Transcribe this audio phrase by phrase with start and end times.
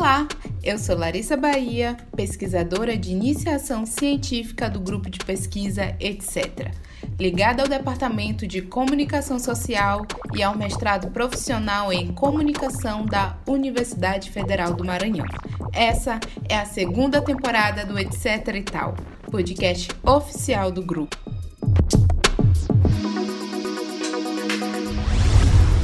[0.00, 0.26] Olá,
[0.64, 6.72] eu sou Larissa Bahia, pesquisadora de iniciação científica do grupo de pesquisa etc.,
[7.18, 14.72] ligada ao Departamento de Comunicação Social e ao mestrado profissional em comunicação da Universidade Federal
[14.72, 15.26] do Maranhão.
[15.70, 18.24] Essa é a segunda temporada do Etc
[18.54, 18.94] e Tal,
[19.30, 21.14] podcast oficial do grupo.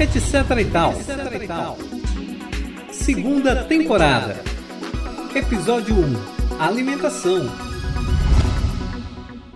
[0.00, 0.24] Etc
[0.58, 0.92] e tal.
[0.92, 1.95] Etc e tal.
[3.06, 4.42] Segunda temporada.
[5.32, 7.46] Episódio 1 Alimentação.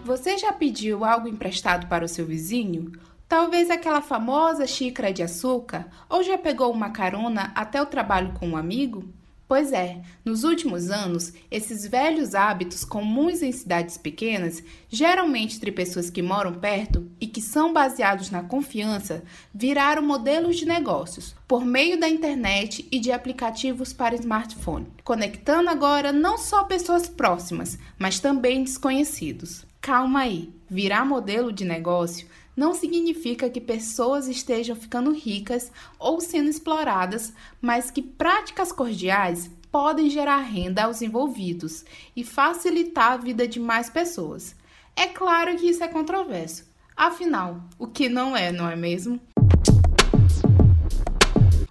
[0.05, 2.93] Você já pediu algo emprestado para o seu vizinho?
[3.27, 5.89] Talvez aquela famosa xícara de açúcar?
[6.09, 9.13] Ou já pegou uma carona até o trabalho com um amigo?
[9.51, 16.09] Pois é, nos últimos anos, esses velhos hábitos comuns em cidades pequenas, geralmente entre pessoas
[16.09, 21.99] que moram perto e que são baseados na confiança, viraram modelos de negócios por meio
[21.99, 28.62] da internet e de aplicativos para smartphone, conectando agora não só pessoas próximas, mas também
[28.62, 29.67] desconhecidos.
[29.81, 32.29] Calma aí, virar modelo de negócio
[32.61, 40.11] não significa que pessoas estejam ficando ricas ou sendo exploradas, mas que práticas cordiais podem
[40.11, 44.55] gerar renda aos envolvidos e facilitar a vida de mais pessoas.
[44.94, 46.67] É claro que isso é controverso.
[46.94, 49.19] Afinal, o que não é, não é mesmo?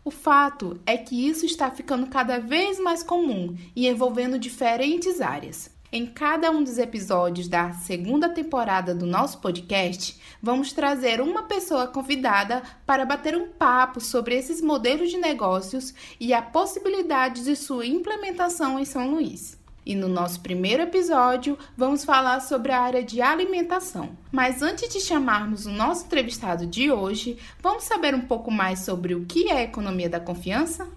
[0.04, 5.70] O fato é que isso está ficando cada vez mais comum e envolvendo diferentes áreas.
[5.92, 11.88] Em cada um dos episódios da segunda temporada do nosso podcast, vamos trazer uma pessoa
[11.88, 17.88] convidada para bater um papo sobre esses modelos de negócios e a possibilidade de sua
[17.88, 19.58] implementação em São Luís.
[19.84, 24.12] E no nosso primeiro episódio, vamos falar sobre a área de alimentação.
[24.32, 29.16] Mas antes de chamarmos o nosso entrevistado de hoje, vamos saber um pouco mais sobre
[29.16, 30.88] o que é a economia da confiança?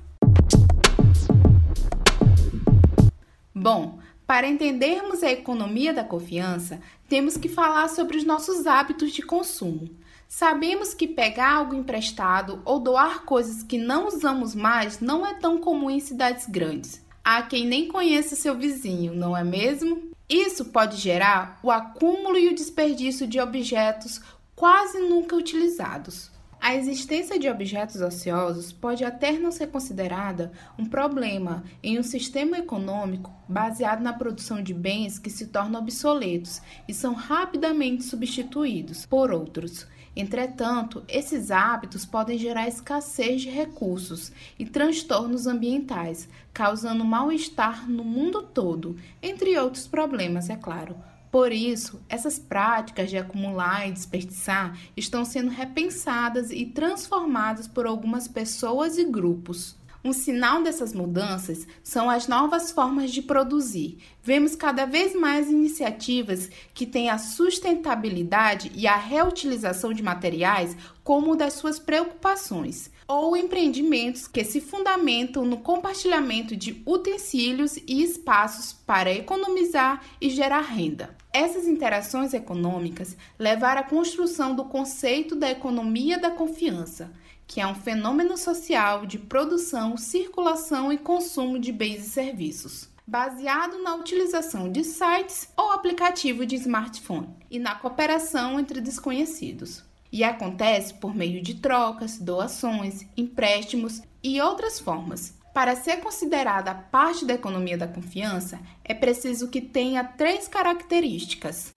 [3.54, 4.01] Bom,
[4.32, 9.90] para entendermos a economia da confiança, temos que falar sobre os nossos hábitos de consumo.
[10.26, 15.58] Sabemos que pegar algo emprestado ou doar coisas que não usamos mais não é tão
[15.58, 17.04] comum em cidades grandes.
[17.22, 20.10] Há quem nem conheça seu vizinho, não é mesmo?
[20.26, 24.18] Isso pode gerar o acúmulo e o desperdício de objetos
[24.56, 26.31] quase nunca utilizados.
[26.64, 32.56] A existência de objetos ociosos pode até não ser considerada um problema em um sistema
[32.56, 39.32] econômico baseado na produção de bens que se tornam obsoletos e são rapidamente substituídos por
[39.32, 39.88] outros.
[40.14, 48.40] Entretanto, esses hábitos podem gerar escassez de recursos e transtornos ambientais, causando mal-estar no mundo
[48.40, 50.94] todo, entre outros problemas, é claro.
[51.32, 58.28] Por isso, essas práticas de acumular e desperdiçar estão sendo repensadas e transformadas por algumas
[58.28, 59.74] pessoas e grupos.
[60.04, 63.96] Um sinal dessas mudanças são as novas formas de produzir.
[64.22, 71.34] Vemos cada vez mais iniciativas que têm a sustentabilidade e a reutilização de materiais como
[71.34, 79.12] das suas preocupações ou empreendimentos que se fundamentam no compartilhamento de utensílios e espaços para
[79.12, 81.14] economizar e gerar renda.
[81.30, 87.12] Essas interações econômicas levaram à construção do conceito da economia da confiança,
[87.46, 93.82] que é um fenômeno social de produção, circulação e consumo de bens e serviços, baseado
[93.82, 100.92] na utilização de sites ou aplicativo de smartphone e na cooperação entre desconhecidos e acontece
[100.92, 105.34] por meio de trocas, doações, empréstimos e outras formas.
[105.54, 111.72] Para ser considerada parte da economia da confiança, é preciso que tenha três características.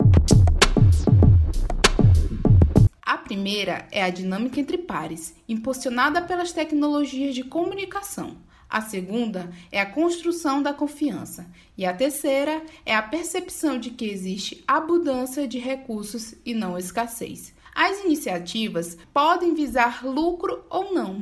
[3.01, 8.37] A primeira é a dinâmica entre pares, impulsionada pelas tecnologias de comunicação.
[8.69, 11.45] A segunda é a construção da confiança.
[11.77, 17.53] E a terceira é a percepção de que existe abundância de recursos e não escassez.
[17.77, 21.21] As iniciativas podem visar lucro ou não.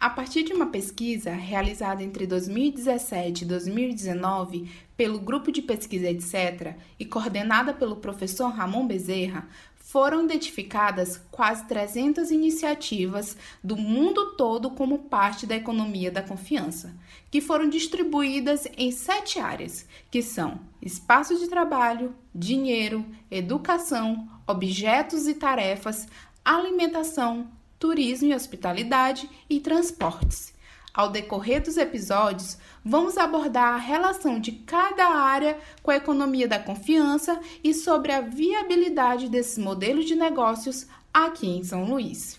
[0.00, 6.74] A partir de uma pesquisa realizada entre 2017 e 2019 pelo Grupo de Pesquisa Etc.
[6.98, 9.48] e coordenada pelo professor Ramon Bezerra,
[9.82, 16.94] foram identificadas quase 300 iniciativas do mundo todo como parte da economia da confiança,
[17.30, 25.34] que foram distribuídas em sete áreas, que são espaço de trabalho, dinheiro, educação, objetos e
[25.34, 26.06] tarefas,
[26.44, 30.51] alimentação, turismo e hospitalidade e transportes.
[30.94, 36.58] Ao decorrer dos episódios, vamos abordar a relação de cada área com a economia da
[36.58, 42.38] confiança e sobre a viabilidade desses modelos de negócios aqui em São Luís.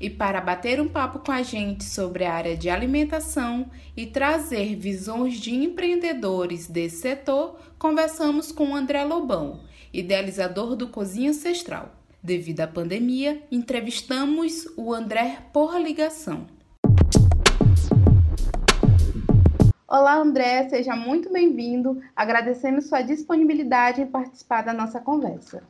[0.00, 4.74] E para bater um papo com a gente sobre a área de alimentação e trazer
[4.74, 9.60] visões de empreendedores desse setor, conversamos com André Lobão,
[9.92, 11.99] idealizador do Cozinha Ancestral.
[12.22, 16.46] Devido à pandemia, entrevistamos o André por ligação.
[19.88, 21.98] Olá, André, seja muito bem-vindo.
[22.14, 25.62] Agradecemos sua disponibilidade em participar da nossa conversa.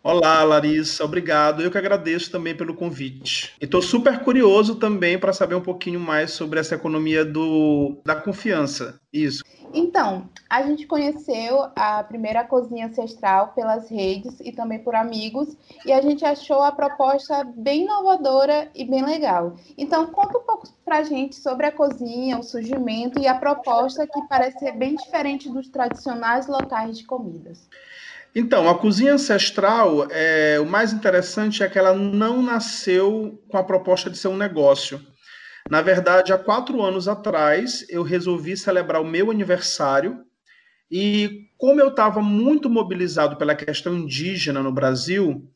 [0.00, 1.60] Olá, Larissa, obrigado.
[1.60, 3.52] Eu que agradeço também pelo convite.
[3.60, 8.14] E estou super curioso também para saber um pouquinho mais sobre essa economia do, da
[8.14, 9.00] confiança.
[9.12, 9.42] Isso.
[9.72, 15.92] Então, a gente conheceu a primeira cozinha ancestral pelas redes e também por amigos, e
[15.92, 19.56] a gente achou a proposta bem inovadora e bem legal.
[19.76, 24.06] Então, conta um pouco para a gente sobre a cozinha, o surgimento e a proposta
[24.06, 27.68] que parece ser bem diferente dos tradicionais locais de comidas.
[28.34, 33.64] Então, a cozinha ancestral, é, o mais interessante é que ela não nasceu com a
[33.64, 35.00] proposta de ser um negócio.
[35.68, 40.24] Na verdade, há quatro anos atrás, eu resolvi celebrar o meu aniversário
[40.90, 45.50] e, como eu estava muito mobilizado pela questão indígena no Brasil,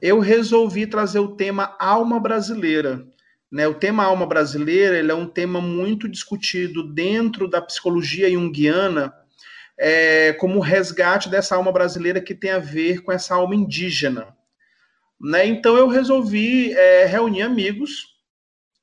[0.00, 3.04] eu resolvi trazer o tema alma brasileira.
[3.50, 3.66] Né?
[3.66, 9.12] O tema alma brasileira ele é um tema muito discutido dentro da psicologia junguiana
[9.78, 14.28] é, como resgate dessa alma brasileira que tem a ver com essa alma indígena.
[15.20, 15.46] Né?
[15.46, 18.15] Então eu resolvi é, reunir amigos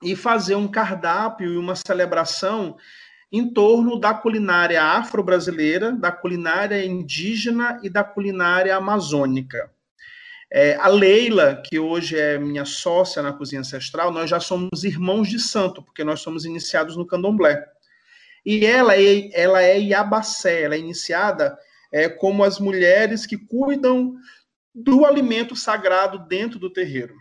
[0.04, 2.78] e fazer um cardápio e uma celebração
[3.32, 9.72] em torno da culinária afro-brasileira, da culinária indígena e da culinária amazônica.
[10.52, 15.28] É, a Leila, que hoje é minha sócia na cozinha ancestral, nós já somos irmãos
[15.28, 17.66] de santo, porque nós somos iniciados no candomblé.
[18.46, 21.58] E ela é, ela é Iabacé, ela é iniciada
[21.92, 24.14] é, como as mulheres que cuidam
[24.76, 27.16] do alimento sagrado dentro do terreiro.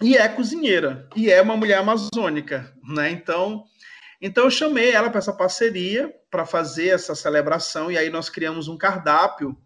[0.00, 3.10] E é cozinheira, e é uma mulher amazônica, né?
[3.10, 3.64] Então,
[4.20, 8.68] então eu chamei ela para essa parceria para fazer essa celebração e aí nós criamos
[8.68, 9.56] um cardápio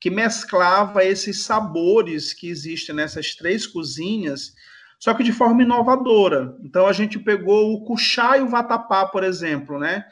[0.00, 4.52] que mesclava esses sabores que existem nessas três cozinhas,
[4.98, 6.56] só que de forma inovadora.
[6.64, 10.04] Então a gente pegou o cuchá e o vatapá, por exemplo, né?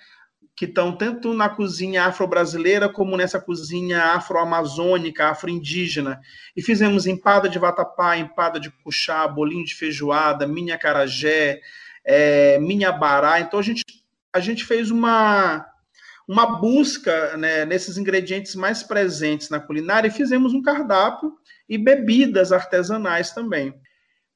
[0.56, 6.20] Que estão tanto na cozinha afro-brasileira como nessa cozinha afro-amazônica, afro-indígena.
[6.56, 11.60] E fizemos empada de vatapá, empada de cuchá, bolinho de feijoada, minha carajé,
[12.04, 13.40] é, minha bará.
[13.40, 13.82] Então a gente,
[14.32, 15.66] a gente fez uma,
[16.28, 21.32] uma busca né, nesses ingredientes mais presentes na culinária e fizemos um cardápio
[21.68, 23.74] e bebidas artesanais também.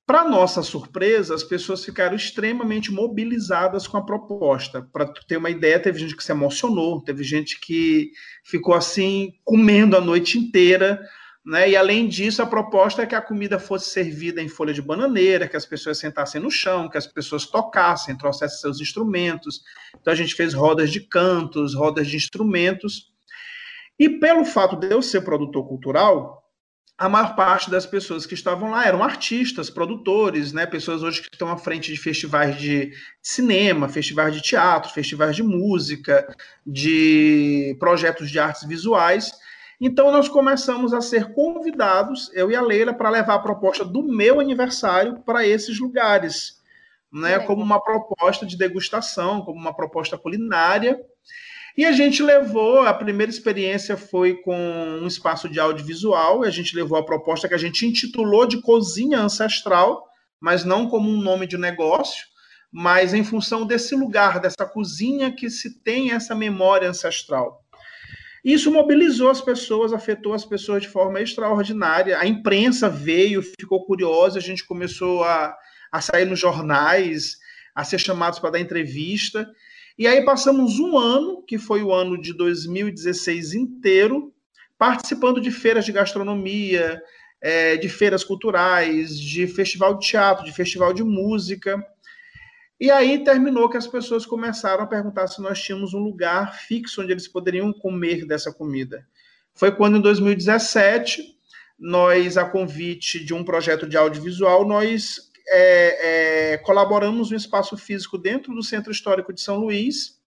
[0.08, 4.80] Para nossa surpresa, as pessoas ficaram extremamente mobilizadas com a proposta.
[4.90, 8.12] Para ter uma ideia, teve gente que se emocionou, teve gente que
[8.42, 10.98] ficou assim comendo a noite inteira,
[11.44, 11.68] né?
[11.68, 15.46] E além disso, a proposta é que a comida fosse servida em folha de bananeira,
[15.46, 19.60] que as pessoas sentassem no chão, que as pessoas tocassem, trouxessem seus instrumentos.
[20.00, 23.12] Então a gente fez rodas de cantos, rodas de instrumentos.
[23.98, 26.47] E pelo fato de eu ser produtor cultural,
[26.98, 30.66] a maior parte das pessoas que estavam lá eram artistas, produtores, né?
[30.66, 32.92] Pessoas hoje que estão à frente de festivais de
[33.22, 36.26] cinema, festivais de teatro, festivais de música,
[36.66, 39.30] de projetos de artes visuais.
[39.80, 44.02] Então nós começamos a ser convidados, eu e a Leila, para levar a proposta do
[44.02, 46.60] meu aniversário para esses lugares,
[47.12, 47.38] né?
[47.38, 50.98] Como uma proposta de degustação, como uma proposta culinária.
[51.78, 54.52] E a gente levou, a primeira experiência foi com
[55.00, 58.60] um espaço de audiovisual, e a gente levou a proposta que a gente intitulou de
[58.60, 60.04] Cozinha Ancestral,
[60.40, 62.26] mas não como um nome de negócio,
[62.72, 67.62] mas em função desse lugar, dessa cozinha que se tem essa memória ancestral.
[68.44, 72.18] Isso mobilizou as pessoas, afetou as pessoas de forma extraordinária.
[72.18, 75.56] A imprensa veio, ficou curiosa, a gente começou a,
[75.92, 77.36] a sair nos jornais,
[77.72, 79.48] a ser chamados para dar entrevista.
[79.98, 84.32] E aí passamos um ano, que foi o ano de 2016 inteiro,
[84.78, 87.02] participando de feiras de gastronomia,
[87.40, 91.84] é, de feiras culturais, de festival de teatro, de festival de música.
[92.78, 97.02] E aí terminou que as pessoas começaram a perguntar se nós tínhamos um lugar fixo
[97.02, 99.04] onde eles poderiam comer dessa comida.
[99.52, 101.36] Foi quando, em 2017,
[101.76, 108.18] nós, a convite de um projeto de audiovisual, nós é, é, colaboramos no espaço físico
[108.18, 110.18] dentro do Centro Histórico de São Luís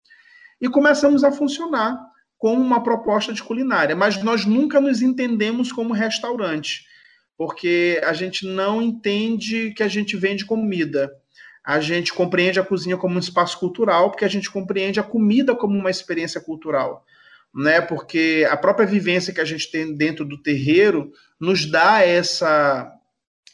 [0.60, 2.00] e começamos a funcionar
[2.38, 6.86] como uma proposta de culinária, mas nós nunca nos entendemos como restaurante,
[7.38, 11.12] porque a gente não entende que a gente vende comida.
[11.63, 15.56] A gente compreende a cozinha como um espaço cultural, porque a gente compreende a comida
[15.56, 17.06] como uma experiência cultural,
[17.54, 17.80] né?
[17.80, 22.92] Porque a própria vivência que a gente tem dentro do terreiro nos dá essa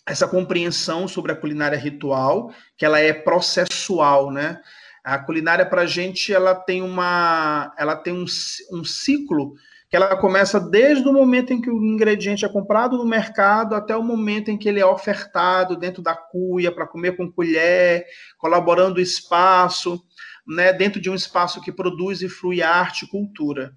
[0.08, 4.62] essa compreensão sobre a culinária ritual, que ela é processual, né?
[5.04, 8.26] A culinária para a gente ela tem uma, ela tem um,
[8.72, 9.54] um ciclo
[9.90, 13.96] que ela começa desde o momento em que o ingrediente é comprado no mercado até
[13.96, 18.06] o momento em que ele é ofertado dentro da cuia para comer com colher,
[18.38, 20.02] colaborando o espaço,
[20.46, 23.74] né, dentro de um espaço que produz e flui arte e cultura.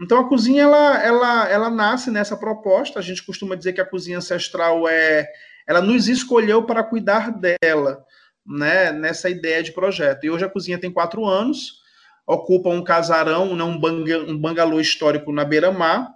[0.00, 2.98] Então a cozinha ela, ela, ela nasce nessa proposta.
[2.98, 5.28] A gente costuma dizer que a cozinha ancestral é,
[5.66, 8.04] ela nos escolheu para cuidar dela,
[8.46, 10.24] né, nessa ideia de projeto.
[10.24, 11.80] E hoje a cozinha tem quatro anos
[12.32, 16.14] ocupa um casarão, né, um, um bangalô histórico na beira-mar.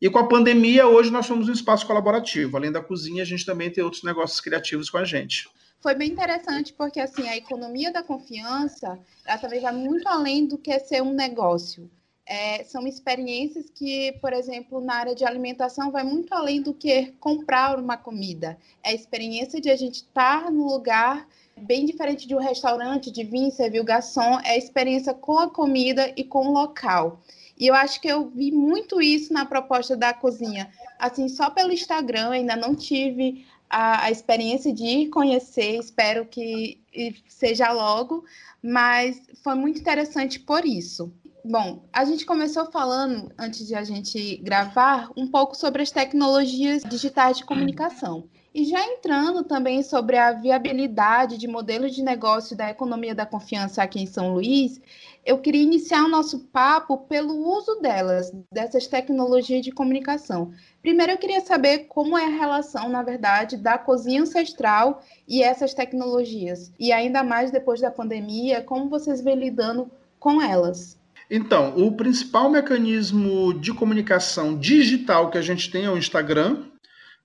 [0.00, 2.56] E com a pandemia, hoje nós somos um espaço colaborativo.
[2.56, 5.48] Além da cozinha, a gente também tem outros negócios criativos com a gente.
[5.80, 10.58] Foi bem interessante, porque assim, a economia da confiança, ela também vai muito além do
[10.58, 11.88] que é ser um negócio.
[12.24, 17.12] É, são experiências que, por exemplo, na área de alimentação, vai muito além do que
[17.18, 18.56] comprar uma comida.
[18.82, 21.26] É a experiência de a gente estar no lugar
[21.56, 25.50] bem diferente de um restaurante, de vir servir o garçom, é a experiência com a
[25.50, 27.20] comida e com o local.
[27.58, 30.70] E eu acho que eu vi muito isso na proposta da cozinha.
[30.98, 36.80] Assim, só pelo Instagram, ainda não tive a, a experiência de ir conhecer, espero que
[37.26, 38.24] seja logo,
[38.62, 41.12] mas foi muito interessante por isso.
[41.44, 46.84] Bom, a gente começou falando, antes de a gente gravar, um pouco sobre as tecnologias
[46.84, 48.28] digitais de comunicação.
[48.54, 53.82] E já entrando também sobre a viabilidade de modelos de negócio da economia da confiança
[53.82, 54.80] aqui em São Luís,
[55.26, 60.52] eu queria iniciar o nosso papo pelo uso delas, dessas tecnologias de comunicação.
[60.80, 65.74] Primeiro, eu queria saber como é a relação, na verdade, da cozinha ancestral e essas
[65.74, 66.72] tecnologias.
[66.78, 71.01] E ainda mais depois da pandemia, como vocês vêm lidando com elas?
[71.30, 76.64] Então, o principal mecanismo de comunicação digital que a gente tem é o Instagram,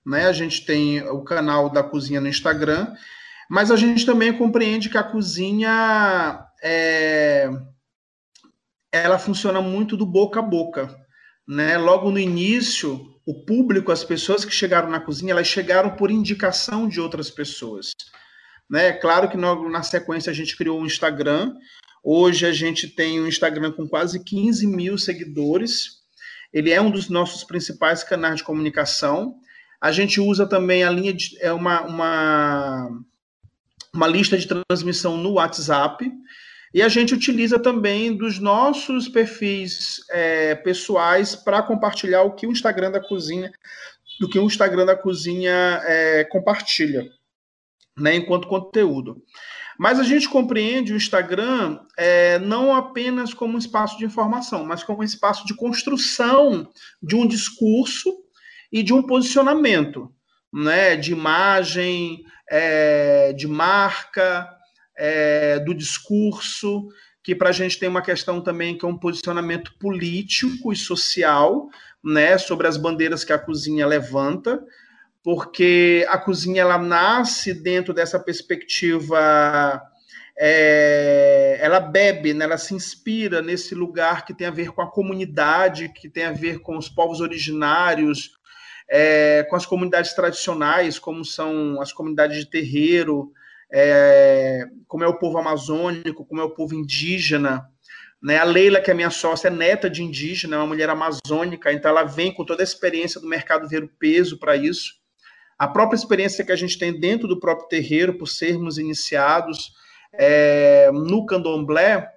[0.04, 0.26] né?
[0.26, 2.94] A gente tem o canal da cozinha no Instagram,
[3.50, 7.50] mas a gente também compreende que a cozinha é,
[8.92, 10.94] ela funciona muito do boca a boca,
[11.46, 11.76] né?
[11.76, 16.88] Logo no início, o público, as pessoas que chegaram na cozinha, elas chegaram por indicação
[16.88, 17.92] de outras pessoas.
[18.70, 18.92] Né?
[18.92, 21.54] Claro que na sequência a gente criou um Instagram.
[22.02, 25.98] Hoje a gente tem um Instagram com quase 15 mil seguidores.
[26.52, 29.34] Ele é um dos nossos principais canais de comunicação.
[29.80, 32.88] A gente usa também a linha de é uma, uma,
[33.92, 36.10] uma lista de transmissão no WhatsApp.
[36.72, 42.52] E a gente utiliza também dos nossos perfis é, pessoais para compartilhar o que o
[42.52, 43.50] Instagram da cozinha,
[44.20, 47.08] do que o Instagram da cozinha é, compartilha,
[47.96, 49.22] né, enquanto conteúdo.
[49.78, 54.82] Mas a gente compreende o Instagram é, não apenas como um espaço de informação, mas
[54.82, 56.68] como um espaço de construção
[57.00, 58.12] de um discurso
[58.72, 60.12] e de um posicionamento,
[60.52, 64.50] né, de imagem, é, de marca,
[64.96, 66.88] é, do discurso,
[67.22, 71.68] que para a gente tem uma questão também que é um posicionamento político e social,
[72.02, 74.60] né, sobre as bandeiras que a cozinha levanta,
[75.28, 79.78] porque a cozinha ela nasce dentro dessa perspectiva
[80.38, 84.90] é, ela bebe, né, ela se inspira nesse lugar que tem a ver com a
[84.90, 88.38] comunidade, que tem a ver com os povos originários,
[88.88, 93.30] é, com as comunidades tradicionais, como são as comunidades de terreiro,
[93.70, 97.68] é, como é o povo amazônico, como é o povo indígena.
[98.22, 98.38] Né?
[98.38, 101.90] A Leila, que é minha sócia, é neta de indígena, é uma mulher amazônica, então
[101.90, 104.97] ela vem com toda a experiência do mercado ver o peso para isso.
[105.58, 109.72] A própria experiência que a gente tem dentro do próprio terreiro, por sermos iniciados
[110.12, 112.08] é, no candomblé,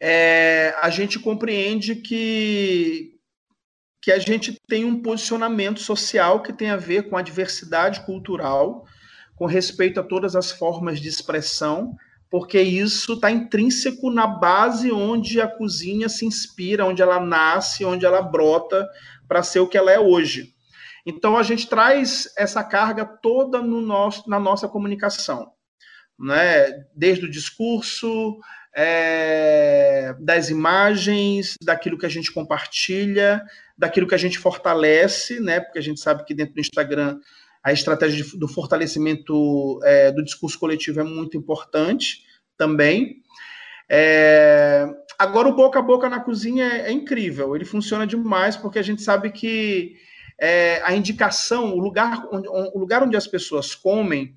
[0.00, 3.14] é, a gente compreende que,
[4.00, 8.84] que a gente tem um posicionamento social que tem a ver com a diversidade cultural,
[9.36, 11.94] com respeito a todas as formas de expressão,
[12.28, 18.04] porque isso está intrínseco na base onde a cozinha se inspira, onde ela nasce, onde
[18.04, 18.88] ela brota
[19.28, 20.52] para ser o que ela é hoje.
[21.04, 25.52] Então a gente traz essa carga toda no nosso, na nossa comunicação,
[26.18, 26.84] né?
[26.94, 28.38] Desde o discurso,
[28.74, 33.42] é, das imagens, daquilo que a gente compartilha,
[33.76, 35.60] daquilo que a gente fortalece, né?
[35.60, 37.18] Porque a gente sabe que dentro do Instagram
[37.62, 42.24] a estratégia do fortalecimento é, do discurso coletivo é muito importante
[42.56, 43.22] também.
[43.88, 44.86] É,
[45.18, 48.82] agora, o boca a boca na cozinha é, é, incrível, ele funciona demais, porque a
[48.82, 49.94] gente sabe que
[50.38, 54.34] é, a indicação, o lugar, onde, o lugar onde as pessoas comem,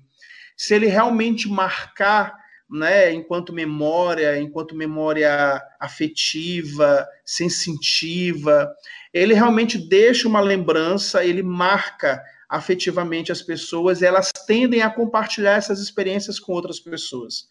[0.56, 2.34] se ele realmente marcar
[2.68, 8.68] né, enquanto memória, enquanto memória afetiva, sensitiva,
[9.12, 15.80] ele realmente deixa uma lembrança, ele marca afetivamente as pessoas, elas tendem a compartilhar essas
[15.80, 17.48] experiências com outras pessoas.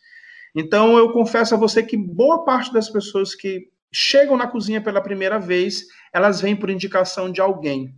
[0.54, 5.02] Então, eu confesso a você que boa parte das pessoas que chegam na cozinha pela
[5.02, 7.94] primeira vez, elas vêm por indicação de alguém.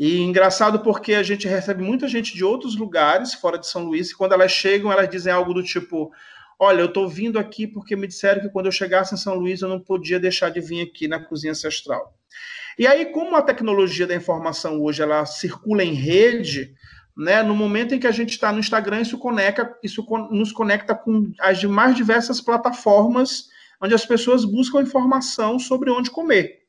[0.00, 4.10] E engraçado porque a gente recebe muita gente de outros lugares fora de São Luís,
[4.10, 6.10] e quando elas chegam, elas dizem algo do tipo:
[6.58, 9.60] Olha, eu estou vindo aqui porque me disseram que quando eu chegasse em São Luís
[9.60, 12.14] eu não podia deixar de vir aqui na cozinha ancestral.
[12.78, 16.72] E aí, como a tecnologia da informação hoje ela circula em rede,
[17.14, 20.94] né, no momento em que a gente está no Instagram, isso, conecta, isso nos conecta
[20.94, 23.50] com as mais diversas plataformas
[23.82, 26.59] onde as pessoas buscam informação sobre onde comer.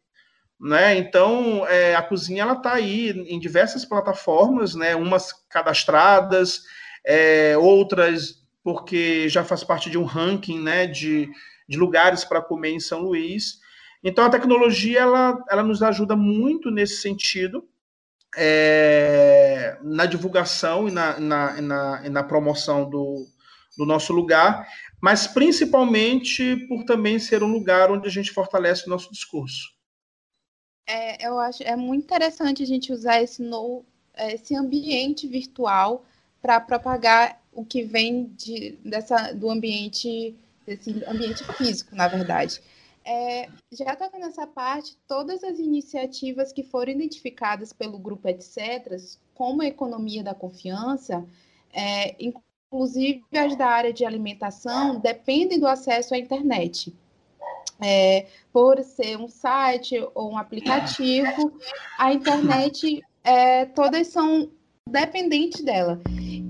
[0.62, 0.96] Né?
[0.96, 4.96] Então, é, a cozinha ela está aí em diversas plataformas, né?
[4.96, 6.62] umas cadastradas,
[7.03, 10.86] é, outras porque já faz parte de um ranking né?
[10.86, 11.27] de,
[11.68, 13.60] de lugares para comer em São Luís.
[14.03, 17.68] Então, a tecnologia ela, ela nos ajuda muito nesse sentido,
[18.38, 23.25] é, na divulgação e na, na, na, na promoção do,
[23.75, 24.68] do nosso lugar,
[25.01, 29.80] mas principalmente por também ser um lugar onde a gente fortalece o nosso discurso.
[30.91, 33.81] É, eu acho é muito interessante a gente usar esse, no,
[34.17, 36.03] esse ambiente virtual
[36.41, 42.62] para propagar o que vem de, dessa, do ambiente, desse ambiente físico, na verdade.
[43.05, 48.93] É, já tocando nessa parte, todas as iniciativas que foram identificadas pelo grupo etc.,
[49.33, 51.25] como a economia da confiança,
[51.71, 56.93] é, inclusive as da área de alimentação, dependem do acesso à internet
[57.81, 61.59] é, por ser um site ou um aplicativo,
[61.97, 64.50] a internet, é, todas são
[64.88, 66.01] dependentes dela.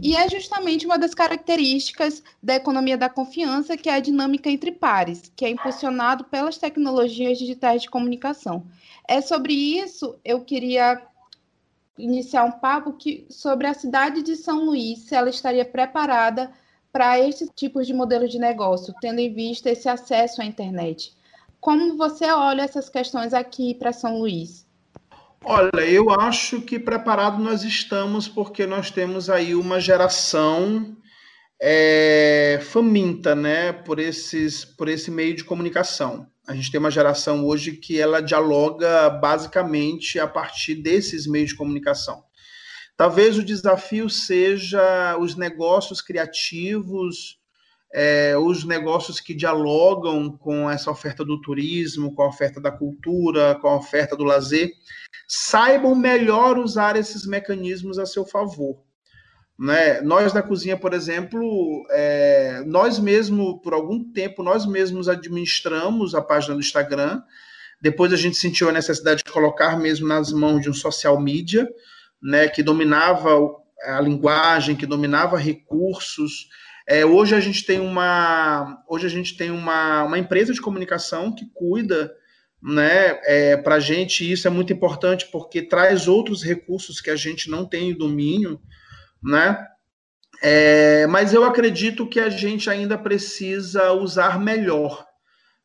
[0.04, 4.72] E é justamente uma das características da economia da confiança, que é a dinâmica entre
[4.72, 8.66] pares, que é impulsionado pelas tecnologias digitais de comunicação.
[9.08, 11.02] É sobre isso eu queria
[11.98, 16.52] iniciar um papo que, sobre a cidade de São Luís, se ela estaria preparada
[16.92, 21.16] para esses tipos de modelo de negócio, tendo em vista esse acesso à internet.
[21.62, 24.68] Como você olha essas questões aqui para São Luís?
[25.46, 30.98] Olha, eu acho que preparado nós estamos, porque nós temos aí uma geração
[31.62, 36.28] é, faminta, né, por esses, por esse meio de comunicação.
[36.48, 41.56] A gente tem uma geração hoje que ela dialoga basicamente a partir desses meios de
[41.56, 42.24] comunicação.
[42.98, 47.41] Talvez o desafio seja os negócios criativos,
[47.94, 53.58] é, os negócios que dialogam com essa oferta do turismo, com a oferta da cultura,
[53.62, 54.72] com a oferta do lazer,
[55.28, 58.82] saibam melhor usar esses mecanismos a seu favor.
[59.60, 60.02] Né?
[60.02, 66.22] Nós da cozinha, por exemplo, é, nós mesmo, por algum tempo, nós mesmos administramos a
[66.22, 67.22] página do Instagram.
[67.82, 71.68] Depois a gente sentiu a necessidade de colocar mesmo nas mãos de um social media,
[72.22, 73.38] né, que dominava
[73.84, 76.48] a linguagem, que dominava recursos,
[76.88, 81.34] é, hoje a gente tem uma, hoje a gente tem uma, uma empresa de comunicação
[81.34, 82.14] que cuida,
[82.62, 83.20] né?
[83.24, 87.50] É, Para a gente isso é muito importante porque traz outros recursos que a gente
[87.50, 88.60] não tem domínio,
[89.24, 89.68] né?
[90.44, 95.06] É, mas eu acredito que a gente ainda precisa usar melhor,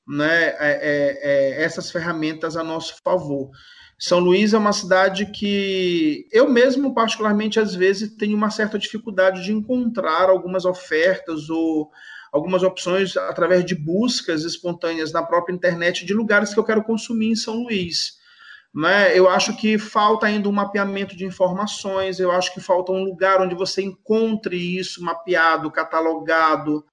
[0.07, 0.49] né?
[0.49, 3.51] É, é, é essas ferramentas a nosso favor.
[3.99, 9.43] São Luís é uma cidade que eu mesmo, particularmente, às vezes, tenho uma certa dificuldade
[9.43, 11.91] de encontrar algumas ofertas ou
[12.31, 17.31] algumas opções através de buscas espontâneas na própria internet de lugares que eu quero consumir
[17.31, 18.19] em São Luís.
[18.75, 19.19] Né?
[19.19, 23.41] Eu acho que falta ainda um mapeamento de informações, eu acho que falta um lugar
[23.41, 26.85] onde você encontre isso mapeado, catalogado,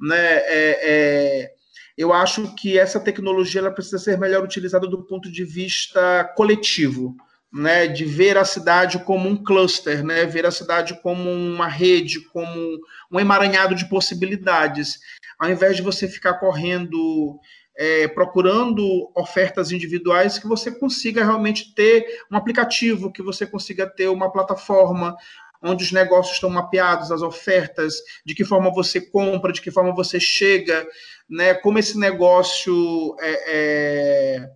[0.00, 0.16] né?
[0.16, 1.59] É, é
[2.00, 7.14] eu acho que essa tecnologia ela precisa ser melhor utilizada do ponto de vista coletivo,
[7.52, 12.20] né, de ver a cidade como um cluster, né, ver a cidade como uma rede,
[12.32, 12.78] como
[13.12, 14.98] um emaranhado de possibilidades,
[15.38, 17.38] ao invés de você ficar correndo
[17.76, 24.08] é, procurando ofertas individuais que você consiga realmente ter um aplicativo, que você consiga ter
[24.08, 25.16] uma plataforma,
[25.62, 27.94] onde os negócios estão mapeados, as ofertas,
[28.24, 30.86] de que forma você compra, de que forma você chega,
[31.28, 34.50] né, como esse negócio é, é,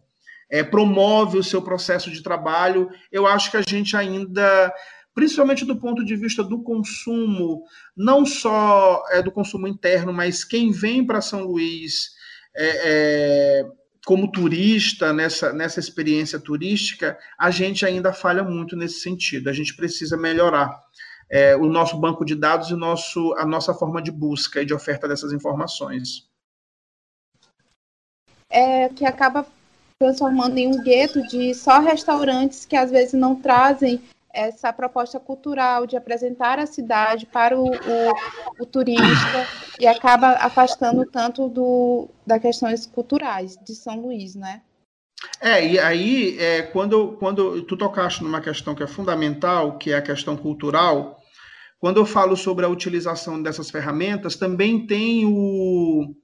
[0.51, 2.91] é, promove o seu processo de trabalho.
[3.13, 4.73] Eu acho que a gente ainda,
[5.15, 7.65] principalmente do ponto de vista do consumo,
[7.97, 12.13] não só é do consumo interno, mas quem vem para São Luís
[12.57, 13.67] é, é,
[14.05, 19.49] como turista, nessa, nessa experiência turística, a gente ainda falha muito nesse sentido.
[19.49, 20.83] A gente precisa melhorar
[21.31, 24.67] é, o nosso banco de dados e o nosso, a nossa forma de busca e
[24.67, 26.29] de oferta dessas informações.
[28.51, 29.47] É, que acaba
[29.99, 34.03] transformando em um gueto de só restaurantes que às vezes não trazem
[34.35, 38.15] essa proposta cultural de apresentar a cidade para o, o,
[38.59, 39.47] o turista
[39.79, 44.61] e acaba afastando tanto do, das questões culturais de São Luís, né?
[45.41, 49.97] É, e aí, é, quando, quando tu tocaste numa questão que é fundamental, que é
[49.97, 51.19] a questão cultural,
[51.79, 56.15] quando eu falo sobre a utilização dessas ferramentas, também tem o,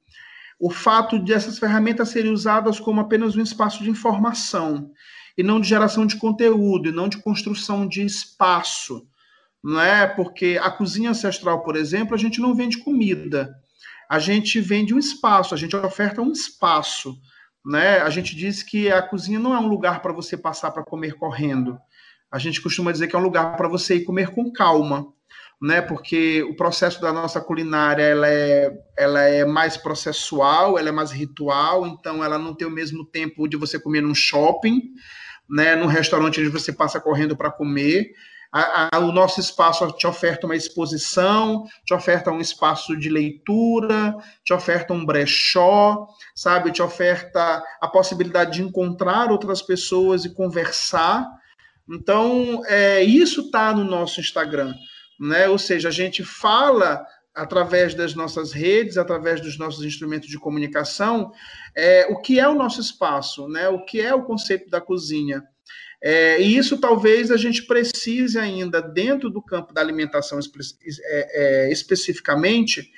[0.59, 4.91] o fato de essas ferramentas serem usadas como apenas um espaço de informação,
[5.37, 9.07] e não de geração de conteúdo, e não de construção de espaço.
[9.63, 10.07] Não é?
[10.07, 13.55] Porque a cozinha ancestral, por exemplo, a gente não vende comida,
[14.09, 17.19] a gente vende um espaço, a gente oferta um espaço
[17.65, 17.99] né?
[18.01, 21.15] A gente diz que a cozinha não é um lugar para você passar para comer
[21.15, 21.79] correndo.
[22.31, 25.13] A gente costuma dizer que é um lugar para você ir comer com calma,
[25.61, 25.83] né?
[25.83, 31.11] Porque o processo da nossa culinária ela é, ela é mais processual, ela é mais
[31.11, 34.81] ritual, então ela não tem o mesmo tempo de você comer num shopping,
[35.49, 35.77] né?
[35.77, 38.13] Num restaurante onde você passa correndo para comer.
[38.53, 44.17] A, a, o nosso espaço te oferta uma exposição, te oferta um espaço de leitura,
[44.45, 46.73] te oferta um brechó, sabe?
[46.73, 51.29] Te oferta a possibilidade de encontrar outras pessoas e conversar.
[51.89, 54.75] Então, é, isso está no nosso Instagram,
[55.21, 55.49] né?
[55.49, 57.05] Ou seja, a gente fala
[57.35, 61.31] através das nossas redes, através dos nossos instrumentos de comunicação,
[61.77, 63.69] é, o que é o nosso espaço, né?
[63.69, 65.45] O que é o conceito da cozinha.
[66.03, 71.73] É, e isso talvez a gente precise ainda, dentro do campo da alimentação é, é,
[71.73, 72.91] especificamente,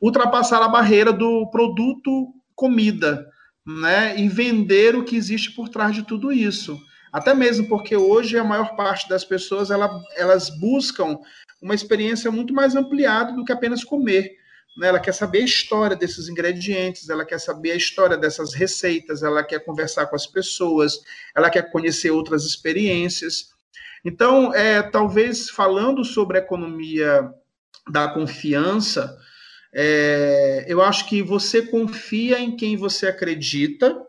[0.00, 3.28] ultrapassar a barreira do produto comida,
[3.66, 4.18] né?
[4.18, 6.80] E vender o que existe por trás de tudo isso.
[7.12, 11.18] Até mesmo porque hoje a maior parte das pessoas ela, elas buscam
[11.62, 14.36] uma experiência muito mais ampliada do que apenas comer.
[14.76, 14.88] Né?
[14.88, 19.42] Ela quer saber a história desses ingredientes, ela quer saber a história dessas receitas, ela
[19.42, 21.00] quer conversar com as pessoas,
[21.34, 23.50] ela quer conhecer outras experiências.
[24.04, 27.28] Então, é, talvez falando sobre a economia
[27.90, 29.16] da confiança,
[29.74, 34.05] é, eu acho que você confia em quem você acredita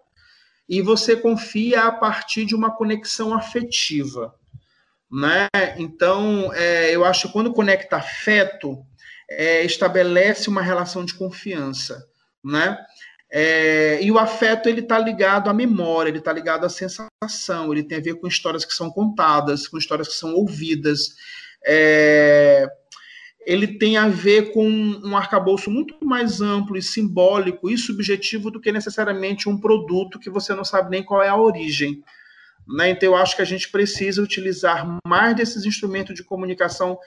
[0.68, 4.36] e você confia a partir de uma conexão afetiva.
[5.10, 5.48] Né?
[5.78, 8.86] Então, é, eu acho que quando conecta afeto,
[9.30, 12.08] é, estabelece uma relação de confiança,
[12.44, 12.78] né?
[13.30, 17.84] É, e o afeto ele está ligado à memória, ele está ligado à sensação, ele
[17.84, 21.16] tem a ver com histórias que são contadas, com histórias que são ouvidas.
[21.66, 22.66] É,
[23.48, 28.60] ele tem a ver com um arcabouço muito mais amplo e simbólico e subjetivo do
[28.60, 32.04] que necessariamente um produto que você não sabe nem qual é a origem.
[32.68, 32.90] Né?
[32.90, 37.00] Então, eu acho que a gente precisa utilizar mais desses instrumentos de comunicação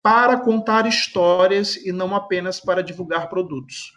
[0.00, 3.92] para contar histórias e não apenas para divulgar produtos.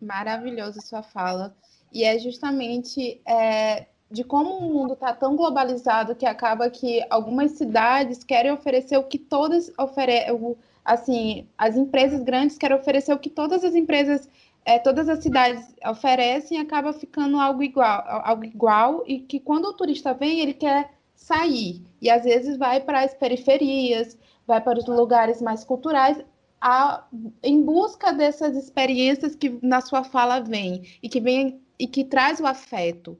[0.00, 1.52] Maravilhosa sua fala.
[1.92, 7.52] E é justamente é, de como o mundo está tão globalizado que acaba que algumas
[7.52, 13.30] cidades querem oferecer o que todas oferecem, assim, as empresas grandes querem oferecer o que
[13.30, 14.28] todas as empresas,
[14.66, 19.72] é, todas as cidades oferecem acaba ficando algo igual, algo igual e que quando o
[19.72, 21.82] turista vem ele quer sair.
[22.00, 26.22] E às vezes vai para as periferias, vai para os lugares mais culturais,
[26.60, 27.04] a,
[27.42, 32.40] em busca dessas experiências que na sua fala vem e que vem e que traz
[32.40, 33.18] o afeto.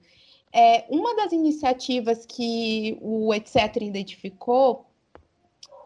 [0.53, 4.87] É, uma das iniciativas que o etc identificou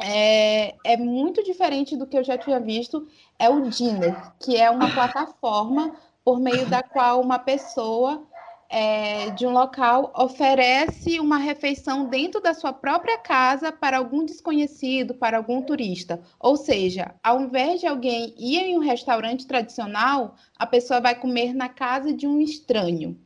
[0.01, 3.07] é, é, muito diferente do que eu já tinha visto,
[3.39, 8.27] é o Dinner, que é uma plataforma por meio da qual uma pessoa
[8.69, 15.15] é, de um local oferece uma refeição dentro da sua própria casa para algum desconhecido,
[15.15, 16.21] para algum turista.
[16.39, 21.55] Ou seja, ao invés de alguém ir em um restaurante tradicional, a pessoa vai comer
[21.55, 23.17] na casa de um estranho.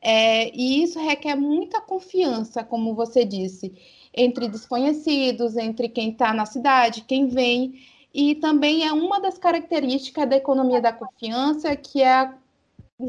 [0.00, 3.72] É, e isso requer muita confiança, como você disse,
[4.14, 7.80] entre desconhecidos, entre quem está na cidade, quem vem.
[8.14, 12.32] E também é uma das características da economia da confiança, que é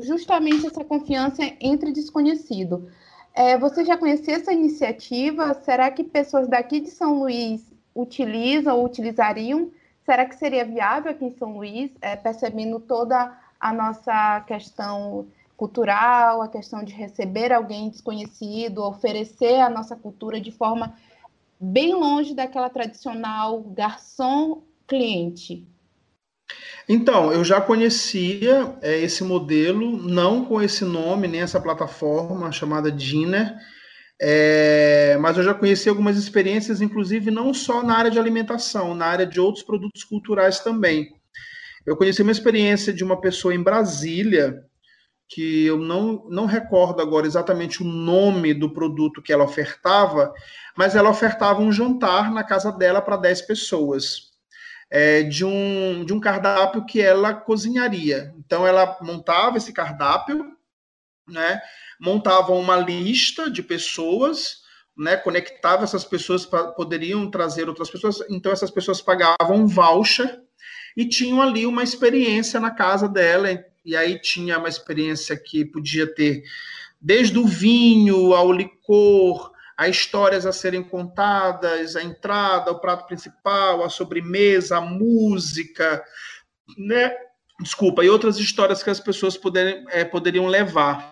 [0.01, 2.89] justamente essa confiança entre desconhecido.
[3.33, 5.53] É, você já conhecia essa iniciativa?
[5.53, 7.63] Será que pessoas daqui de São Luís
[7.95, 9.71] utilizam ou utilizariam?
[10.05, 15.27] Será que seria viável aqui em São Luís, é, percebendo toda a nossa questão
[15.59, 20.95] cultural, a questão de receber alguém desconhecido, oferecer a nossa cultura de forma
[21.59, 25.67] bem longe daquela tradicional garçom-cliente?
[26.87, 32.89] Então, eu já conhecia é, esse modelo, não com esse nome, nem essa plataforma chamada
[32.89, 33.53] Dinner,
[34.21, 39.05] é, mas eu já conheci algumas experiências, inclusive não só na área de alimentação, na
[39.05, 41.09] área de outros produtos culturais também.
[41.85, 44.68] Eu conheci uma experiência de uma pessoa em Brasília,
[45.29, 50.33] que eu não, não recordo agora exatamente o nome do produto que ela ofertava,
[50.75, 54.27] mas ela ofertava um jantar na casa dela para 10 pessoas.
[54.91, 58.33] É, de, um, de um cardápio que ela cozinharia.
[58.39, 60.43] Então, ela montava esse cardápio,
[61.27, 61.61] né,
[62.01, 64.63] montava uma lista de pessoas,
[64.97, 70.41] né, conectava essas pessoas para poderiam trazer outras pessoas, então essas pessoas pagavam um voucher
[70.97, 73.47] e tinham ali uma experiência na casa dela,
[73.83, 76.43] e aí tinha uma experiência que podia ter
[76.99, 83.83] desde o vinho ao licor, a histórias a serem contadas, a entrada, o prato principal,
[83.83, 86.03] a sobremesa, a música,
[86.77, 87.15] né?
[87.61, 91.11] Desculpa, e outras histórias que as pessoas poderem, é, poderiam levar.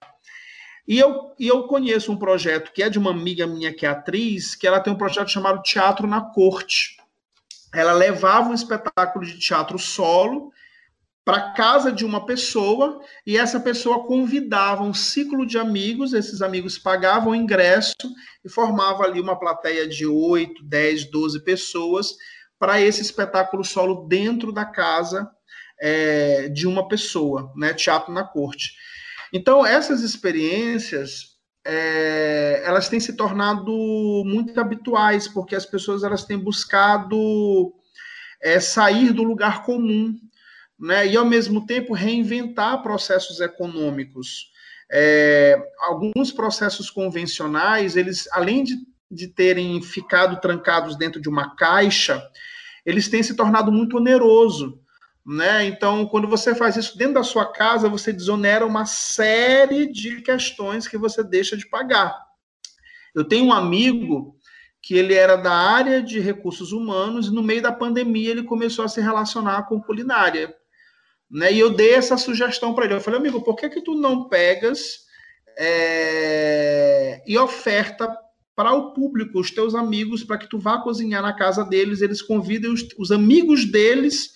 [0.88, 3.90] E eu, e eu conheço um projeto que é de uma amiga minha que é
[3.90, 6.98] atriz, que ela tem um projeto chamado Teatro na Corte.
[7.74, 10.52] Ela levava um espetáculo de teatro solo
[11.28, 16.78] para casa de uma pessoa e essa pessoa convidava um ciclo de amigos, esses amigos
[16.78, 17.98] pagavam ingresso
[18.46, 22.16] e formava ali uma plateia de 8, 10, 12 pessoas
[22.58, 25.30] para esse espetáculo solo dentro da casa
[25.82, 27.74] é, de uma pessoa, né?
[27.74, 28.72] Teatro na corte.
[29.34, 31.36] Então, essas experiências,
[31.66, 33.74] é, elas têm se tornado
[34.26, 37.74] muito habituais, porque as pessoas elas têm buscado
[38.42, 40.18] é, sair do lugar comum,
[40.80, 44.52] né, e ao mesmo tempo reinventar processos econômicos.
[44.92, 48.76] É, alguns processos convencionais, eles, além de,
[49.12, 52.24] de terem ficado trancados dentro de uma caixa,
[52.86, 54.80] eles têm se tornado muito oneroso.
[55.26, 55.66] Né?
[55.66, 60.88] Então, quando você faz isso dentro da sua casa, você desonera uma série de questões
[60.88, 62.18] que você deixa de pagar.
[63.14, 64.38] Eu tenho um amigo
[64.82, 68.86] que ele era da área de recursos humanos e no meio da pandemia ele começou
[68.86, 70.56] a se relacionar com culinária.
[71.30, 71.54] Né?
[71.54, 72.94] E eu dei essa sugestão para ele.
[72.96, 75.08] Eu falei, amigo, por que, que tu não pegas
[75.58, 78.16] é, e oferta
[78.56, 82.22] para o público, os teus amigos, para que tu vá cozinhar na casa deles, eles
[82.22, 84.32] convidem os, os amigos deles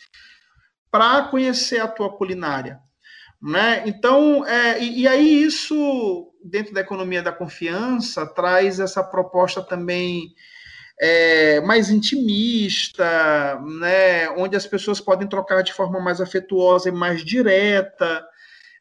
[0.91, 2.79] para conhecer a tua culinária.
[3.41, 3.83] Né?
[3.87, 10.35] Então, é, e, e, aí isso, dentro da economia da confiança, traz essa proposta também
[10.99, 14.29] é, mais intimista, né?
[14.31, 18.25] onde as pessoas podem trocar de forma mais afetuosa e mais direta,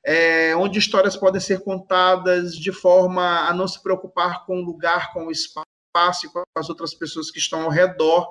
[0.05, 5.13] é, onde histórias podem ser contadas de forma a não se preocupar com o lugar,
[5.13, 8.29] com o espaço e com as outras pessoas que estão ao redor.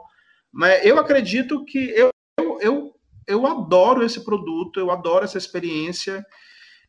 [0.54, 0.84] Né?
[0.84, 2.10] Eu acredito que eu,
[2.60, 2.96] eu,
[3.28, 6.26] eu adoro esse produto, eu adoro essa experiência.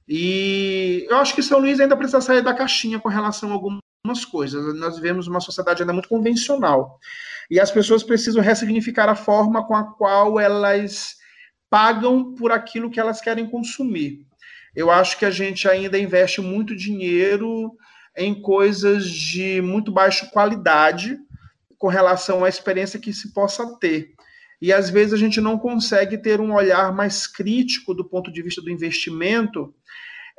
[0.09, 3.81] E eu acho que São Luís ainda precisa sair da caixinha com relação a algumas
[4.30, 4.74] coisas.
[4.78, 6.98] Nós vivemos uma sociedade ainda muito convencional.
[7.50, 11.16] E as pessoas precisam ressignificar a forma com a qual elas
[11.68, 14.24] pagam por aquilo que elas querem consumir.
[14.74, 17.72] Eu acho que a gente ainda investe muito dinheiro
[18.16, 21.18] em coisas de muito baixa qualidade
[21.78, 24.14] com relação à experiência que se possa ter
[24.60, 28.42] e às vezes a gente não consegue ter um olhar mais crítico do ponto de
[28.42, 29.74] vista do investimento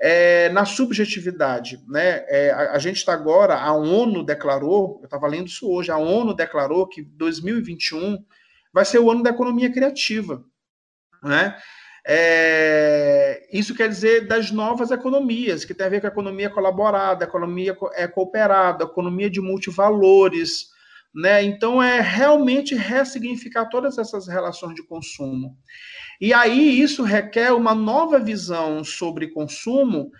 [0.02, 1.80] é, na subjetividade.
[1.88, 2.26] Né?
[2.28, 5.98] É, a, a, gente está agora, a ONU declarou, eu estava lendo isso hoje, a
[5.98, 8.18] ONU declarou que 2021
[8.74, 10.44] vai ser o ano da economia criativa.
[11.24, 11.56] Né?
[12.04, 17.24] É, isso quer dizer das novas economias, que tem a ver com a economia colaborada,
[17.24, 20.70] a economia é, cooperada, a economia de multivalores,
[21.14, 21.44] né?
[21.44, 25.58] Então, é realmente ressignificar todas essas relações de consumo.
[26.20, 30.12] E aí, isso requer uma nova visão sobre consumo,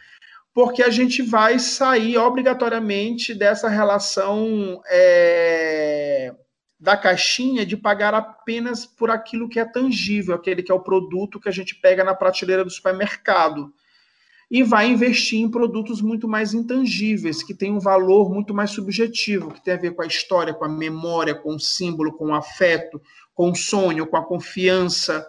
[0.54, 6.36] porque a gente vai sair obrigatoriamente dessa relação é,
[6.80, 11.40] da caixinha de pagar apenas por aquilo que é tangível, aquele que é o produto
[11.40, 13.74] que a gente pega na prateleira do supermercado
[14.52, 19.54] e vai investir em produtos muito mais intangíveis, que têm um valor muito mais subjetivo,
[19.54, 22.36] que tem a ver com a história, com a memória, com o símbolo, com o
[22.36, 23.02] afeto,
[23.34, 25.26] com o sonho, com a confiança,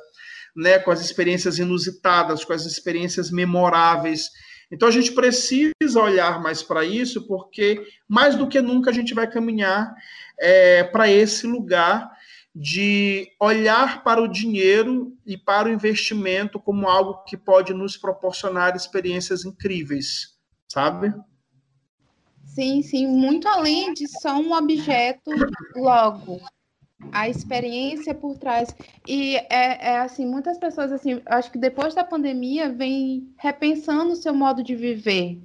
[0.57, 4.29] né, com as experiências inusitadas, com as experiências memoráveis.
[4.73, 9.15] Então a gente precisa olhar mais para isso, porque mais do que nunca a gente
[9.15, 9.95] vai caminhar
[10.37, 12.11] é, para esse lugar
[12.55, 18.77] de olhar para o dinheiro e para o investimento como algo que pode nos proporcionar
[18.77, 20.37] experiências incríveis,
[20.69, 21.15] sabe?
[22.45, 25.31] Sim, sim, muito além de só um objeto
[25.75, 26.41] logo.
[27.11, 28.77] A experiência por trás.
[29.09, 34.17] E é, é assim, muitas pessoas, assim, acho que depois da pandemia, vem repensando o
[34.17, 35.41] seu modo de viver.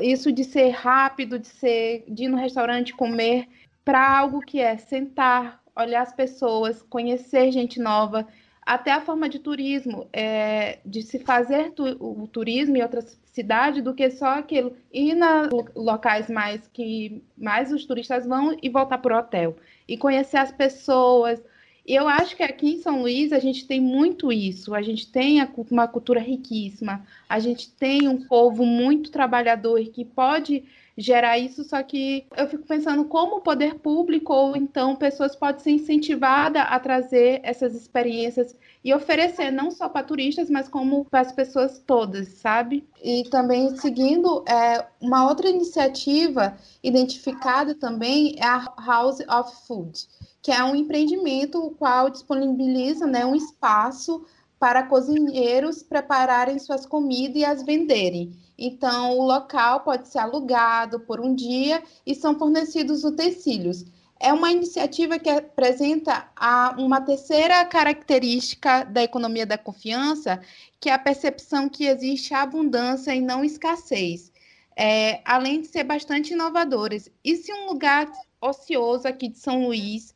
[0.00, 3.48] Isso de ser rápido, de ser de ir no restaurante comer,
[3.84, 8.26] para algo que é sentar, olhar as pessoas, conhecer gente nova,
[8.64, 13.82] até a forma de turismo, é, de se fazer tu, o turismo em outras cidades
[13.82, 14.76] do que só aquilo.
[14.92, 19.56] Ir na locais mais que mais os turistas vão e voltar para o hotel.
[19.88, 21.42] E conhecer as pessoas.
[21.84, 24.74] E eu acho que aqui em São Luís a gente tem muito isso.
[24.74, 27.04] A gente tem uma cultura riquíssima.
[27.28, 30.62] A gente tem um povo muito trabalhador que pode
[30.96, 35.60] gerar isso, só que eu fico pensando como o poder público ou então pessoas podem
[35.60, 41.20] ser incentivadas a trazer essas experiências e oferecer não só para turistas, mas como para
[41.20, 42.84] as pessoas todas, sabe?
[43.02, 50.06] E também seguindo é, uma outra iniciativa identificada também é a House of Food,
[50.42, 54.24] que é um empreendimento o qual disponibiliza né, um espaço
[54.58, 58.32] para cozinheiros prepararem suas comidas e as venderem.
[58.58, 63.84] Então, o local pode ser alugado por um dia e são fornecidos utensílios.
[64.20, 70.40] É uma iniciativa que apresenta a, uma terceira característica da economia da confiança,
[70.78, 74.30] que é a percepção que existe abundância e não escassez,
[74.76, 77.10] é, além de ser bastante inovadores.
[77.24, 78.10] E se um lugar
[78.40, 80.14] ocioso aqui de São Luís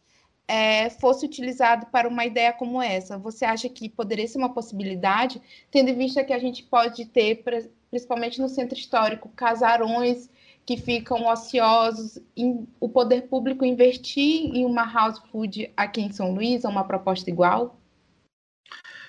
[0.49, 3.18] é, fosse utilizado para uma ideia como essa?
[3.18, 7.42] Você acha que poderia ser uma possibilidade, tendo em vista que a gente pode ter,
[7.90, 10.29] principalmente no centro histórico, casarões
[10.64, 16.35] que ficam ociosos, em, o poder público investir em uma house food aqui em São
[16.35, 17.81] Luís, é uma proposta igual?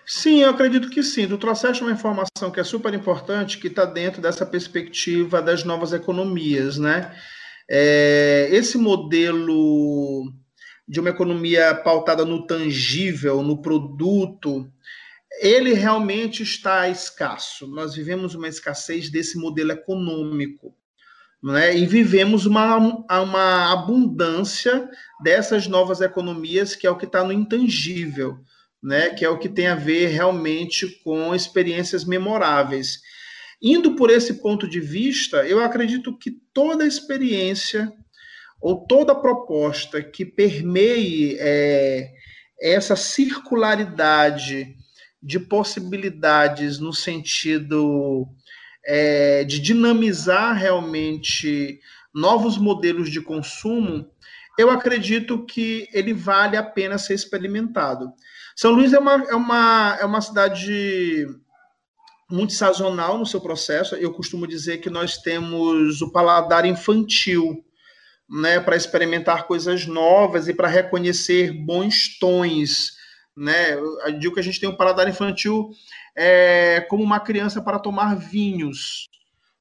[0.06, 1.28] Sim, eu acredito que sim.
[1.28, 5.92] Tu trouxeste uma informação que é super importante, que está dentro dessa perspectiva das novas
[5.92, 7.14] economias, né?
[7.70, 10.32] É, esse modelo
[10.88, 14.72] de uma economia pautada no tangível, no produto,
[15.40, 17.68] ele realmente está escasso.
[17.68, 20.74] Nós vivemos uma escassez desse modelo econômico.
[21.44, 21.78] Né?
[21.78, 24.90] E vivemos uma, uma abundância
[25.24, 28.40] dessas novas economias, que é o que está no intangível,
[28.82, 29.10] né?
[29.10, 33.00] que é o que tem a ver realmente com experiências memoráveis.
[33.62, 37.92] Indo por esse ponto de vista, eu acredito que toda experiência
[38.60, 42.12] ou toda proposta que permeie é,
[42.60, 44.77] essa circularidade
[45.22, 48.28] de possibilidades no sentido
[48.86, 51.80] é, de dinamizar realmente
[52.14, 54.10] novos modelos de consumo,
[54.58, 58.12] eu acredito que ele vale a pena ser experimentado.
[58.56, 61.28] São Luís é uma, é uma, é uma cidade
[62.30, 63.96] muito sazonal no seu processo.
[63.96, 67.64] Eu costumo dizer que nós temos o paladar infantil
[68.30, 72.97] né, para experimentar coisas novas e para reconhecer bons tons.
[73.38, 73.76] Né?
[73.76, 75.70] Eu digo que a gente tem um paladar infantil
[76.16, 79.08] é, como uma criança para tomar vinhos,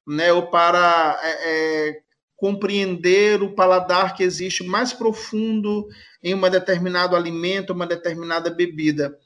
[0.08, 2.00] né, ou para é, é,
[2.36, 5.86] compreender o paladar que existe mais profundo
[6.22, 9.18] em um determinado alimento, uma determinada bebida.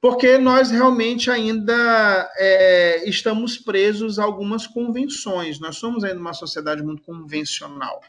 [0.00, 5.60] Porque nós realmente ainda é, estamos presos a algumas convenções.
[5.60, 8.00] Nós somos ainda uma sociedade muito convencional.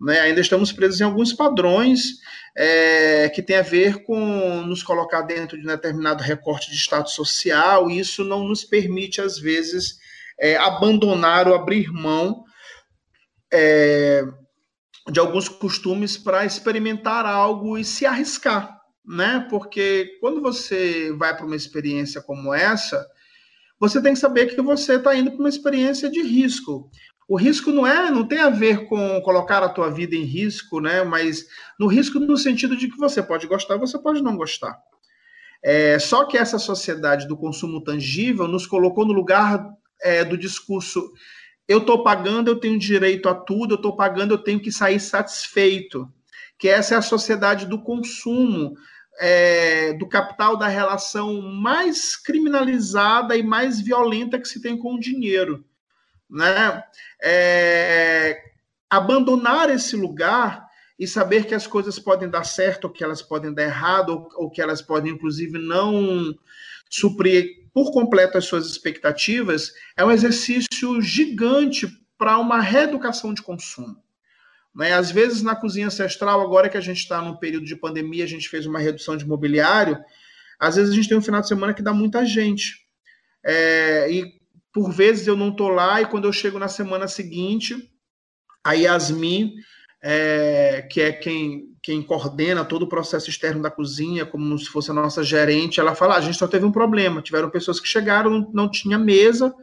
[0.00, 0.20] Né?
[0.20, 2.20] Ainda estamos presos em alguns padrões
[2.56, 7.12] é, que tem a ver com nos colocar dentro de um determinado recorte de status
[7.12, 9.98] social, e isso não nos permite, às vezes,
[10.38, 12.44] é, abandonar ou abrir mão
[13.52, 14.24] é,
[15.10, 19.46] de alguns costumes para experimentar algo e se arriscar, né?
[19.50, 23.06] Porque quando você vai para uma experiência como essa,
[23.78, 26.90] você tem que saber que você está indo para uma experiência de risco.
[27.30, 30.80] O risco não é, não tem a ver com colocar a tua vida em risco,
[30.80, 31.04] né?
[31.04, 31.46] Mas
[31.78, 34.76] no risco no sentido de que você pode gostar, você pode não gostar.
[35.62, 39.64] É, só que essa sociedade do consumo tangível nos colocou no lugar
[40.02, 41.12] é, do discurso:
[41.68, 44.98] eu estou pagando, eu tenho direito a tudo, eu estou pagando, eu tenho que sair
[44.98, 46.12] satisfeito.
[46.58, 48.74] Que essa é a sociedade do consumo,
[49.20, 55.00] é, do capital, da relação mais criminalizada e mais violenta que se tem com o
[55.00, 55.64] dinheiro
[56.30, 56.82] né?
[57.22, 58.42] É,
[58.88, 60.66] abandonar esse lugar
[60.98, 64.28] e saber que as coisas podem dar certo, ou que elas podem dar errado, ou,
[64.44, 66.34] ou que elas podem, inclusive, não
[66.90, 71.88] suprir por completo as suas expectativas, é um exercício gigante
[72.18, 73.96] para uma reeducação de consumo.
[74.74, 74.92] Né?
[74.92, 78.28] Às vezes, na cozinha ancestral, agora que a gente está num período de pandemia, a
[78.28, 79.98] gente fez uma redução de mobiliário,
[80.58, 82.86] às vezes a gente tem um final de semana que dá muita gente.
[83.42, 84.39] É, e
[84.72, 87.90] por vezes eu não estou lá e quando eu chego na semana seguinte,
[88.62, 89.54] a Yasmin,
[90.02, 94.90] é, que é quem, quem coordena todo o processo externo da cozinha, como se fosse
[94.90, 97.22] a nossa gerente, ela fala: ah, a gente só teve um problema.
[97.22, 99.54] Tiveram pessoas que chegaram, não, não tinha mesa,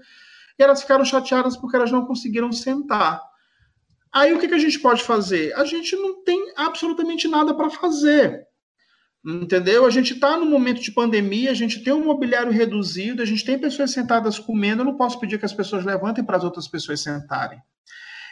[0.58, 3.22] e elas ficaram chateadas porque elas não conseguiram sentar.
[4.12, 5.54] Aí o que, que a gente pode fazer?
[5.54, 8.47] A gente não tem absolutamente nada para fazer.
[9.30, 9.86] Entendeu?
[9.86, 13.44] A gente está no momento de pandemia, a gente tem um mobiliário reduzido, a gente
[13.44, 16.66] tem pessoas sentadas comendo, eu não posso pedir que as pessoas levantem para as outras
[16.66, 17.62] pessoas sentarem.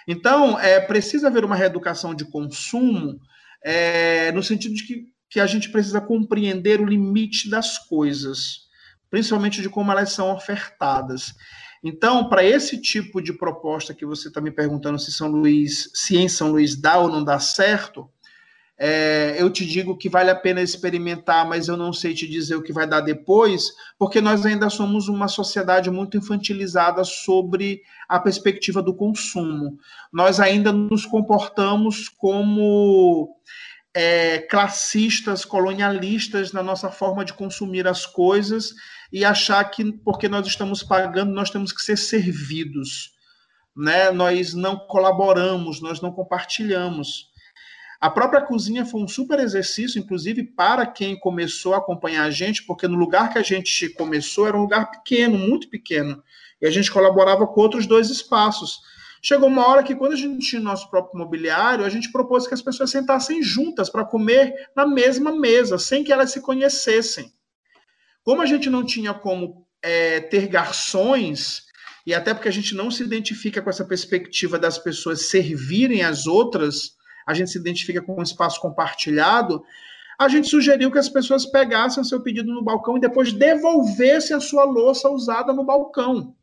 [0.07, 3.19] Então, é, precisa haver uma reeducação de consumo,
[3.61, 8.61] é, no sentido de que, que a gente precisa compreender o limite das coisas,
[9.09, 11.33] principalmente de como elas são ofertadas.
[11.83, 16.15] Então, para esse tipo de proposta que você está me perguntando se São Luís, se
[16.15, 18.09] em São Luís dá ou não dá certo,
[18.77, 22.55] é, eu te digo que vale a pena experimentar, mas eu não sei te dizer
[22.55, 28.19] o que vai dar depois, porque nós ainda somos uma sociedade muito infantilizada sobre a
[28.19, 29.77] perspectiva do consumo.
[30.11, 33.33] Nós ainda nos comportamos como
[33.93, 38.73] é, classistas, colonialistas na nossa forma de consumir as coisas
[39.09, 43.11] e achar que porque nós estamos pagando, nós temos que ser servidos.
[43.75, 44.11] Né?
[44.11, 47.33] Nós não colaboramos, nós não compartilhamos.
[47.99, 52.63] A própria cozinha foi um super exercício, inclusive para quem começou a acompanhar a gente,
[52.63, 56.21] porque no lugar que a gente começou era um lugar pequeno, muito pequeno,
[56.61, 58.79] e a gente colaborava com outros dois espaços.
[59.21, 62.53] Chegou uma hora que, quando a gente tinha nosso próprio mobiliário, a gente propôs que
[62.53, 67.33] as pessoas sentassem juntas para comer na mesma mesa, sem que elas se conhecessem.
[68.23, 71.63] Como a gente não tinha como é, ter garçons,
[72.05, 76.27] e até porque a gente não se identifica com essa perspectiva das pessoas servirem as
[76.27, 76.91] outras,
[77.25, 79.63] a gente se identifica com um espaço compartilhado,
[80.17, 84.35] a gente sugeriu que as pessoas pegassem o seu pedido no balcão e depois devolvessem
[84.35, 86.35] a sua louça usada no balcão.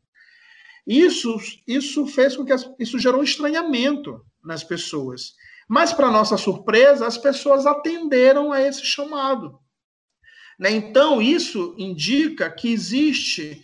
[0.85, 5.33] Isso, isso fez com que as, isso gerou um estranhamento nas pessoas.
[5.67, 9.57] Mas, para nossa surpresa, as pessoas atenderam a esse chamado.
[10.59, 10.71] Né?
[10.71, 13.63] Então, isso indica que existe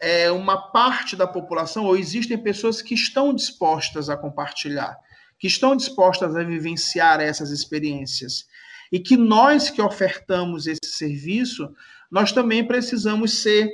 [0.00, 4.98] é, uma parte da população, ou existem pessoas que estão dispostas a compartilhar
[5.38, 8.46] que estão dispostas a vivenciar essas experiências.
[8.90, 11.68] E que nós que ofertamos esse serviço,
[12.10, 13.68] nós também precisamos ser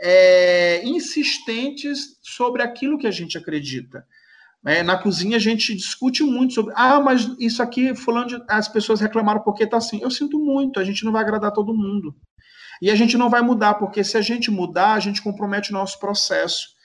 [0.00, 4.04] é, insistentes sobre aquilo que a gente acredita.
[4.64, 8.66] É, na cozinha a gente discute muito sobre, ah, mas isso aqui, fulano, de, as
[8.66, 10.00] pessoas reclamaram porque está assim.
[10.02, 12.14] Eu sinto muito, a gente não vai agradar todo mundo.
[12.82, 15.72] E a gente não vai mudar, porque se a gente mudar, a gente compromete o
[15.72, 16.75] nosso processo.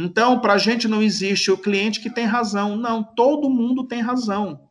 [0.00, 2.76] Então, para a gente não existe o cliente que tem razão.
[2.76, 4.68] Não, todo mundo tem razão.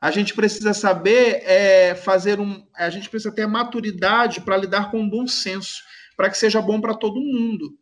[0.00, 2.64] A gente precisa saber é, fazer um.
[2.72, 5.82] A gente precisa ter maturidade para lidar com um bom senso,
[6.16, 7.76] para que seja bom para todo mundo.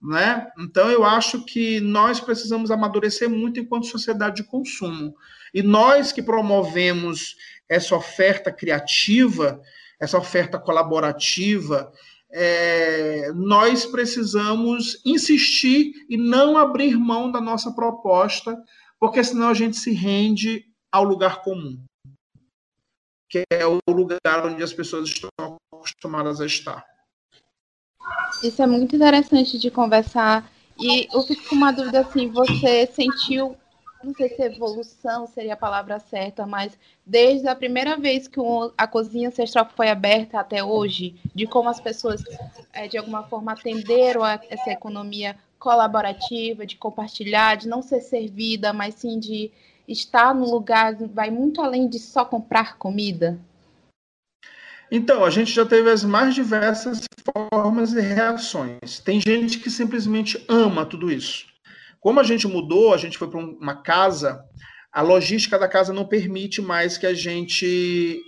[0.00, 0.46] Né?
[0.58, 5.14] Então, eu acho que nós precisamos amadurecer muito enquanto sociedade de consumo.
[5.52, 7.36] E nós que promovemos
[7.68, 9.60] essa oferta criativa,
[10.00, 11.92] essa oferta colaborativa,
[12.32, 18.56] é, nós precisamos insistir e não abrir mão da nossa proposta,
[18.98, 21.78] porque senão a gente se rende ao lugar comum,
[23.28, 25.30] que é o lugar onde as pessoas estão
[25.72, 26.84] acostumadas a estar.
[28.42, 30.50] Isso é muito interessante de conversar.
[30.78, 33.56] E eu fico com uma dúvida assim, você sentiu
[34.02, 36.76] não sei se evolução seria a palavra certa, mas
[37.06, 38.40] desde a primeira vez que
[38.76, 42.22] a cozinha ancestral foi aberta até hoje, de como as pessoas,
[42.72, 48.72] é, de alguma forma, atenderam a essa economia colaborativa, de compartilhar, de não ser servida,
[48.72, 49.50] mas sim de
[49.86, 53.38] estar no lugar, vai muito além de só comprar comida?
[54.90, 57.04] Então, a gente já teve as mais diversas
[57.50, 58.98] formas e reações.
[59.00, 61.51] Tem gente que simplesmente ama tudo isso.
[62.02, 64.44] Como a gente mudou, a gente foi para uma casa,
[64.92, 68.20] a logística da casa não permite mais que a gente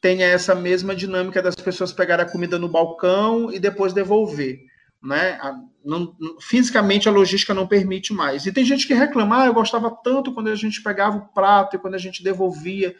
[0.00, 4.60] tenha essa mesma dinâmica das pessoas pegarem a comida no balcão e depois devolver.
[5.02, 5.38] Né?
[5.42, 5.54] A,
[5.84, 8.46] não, fisicamente a logística não permite mais.
[8.46, 11.76] E tem gente que reclama, ah, eu gostava tanto quando a gente pegava o prato
[11.76, 12.96] e quando a gente devolvia.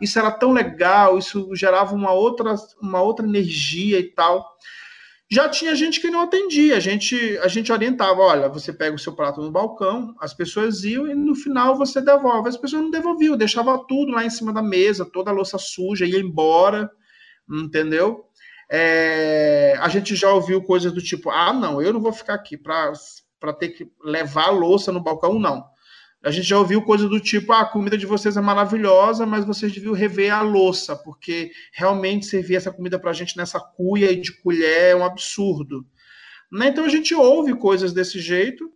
[0.00, 4.48] Isso era tão legal, isso gerava uma outra, uma outra energia e tal.
[5.32, 8.98] Já tinha gente que não atendia, a gente, a gente orientava, olha, você pega o
[8.98, 12.50] seu prato no balcão, as pessoas iam e no final você devolve.
[12.50, 16.04] As pessoas não devolviam, deixava tudo lá em cima da mesa, toda a louça suja,
[16.04, 16.90] ia embora,
[17.50, 18.26] entendeu?
[18.70, 22.58] É, a gente já ouviu coisas do tipo, ah, não, eu não vou ficar aqui
[22.58, 22.92] para
[23.58, 25.64] ter que levar a louça no balcão, não.
[26.22, 29.44] A gente já ouviu coisa do tipo: ah, a comida de vocês é maravilhosa, mas
[29.44, 34.12] vocês deviam rever a louça, porque realmente servir essa comida para a gente nessa cuia
[34.12, 35.84] e de colher é um absurdo.
[36.50, 36.68] Né?
[36.68, 38.70] Então a gente ouve coisas desse jeito,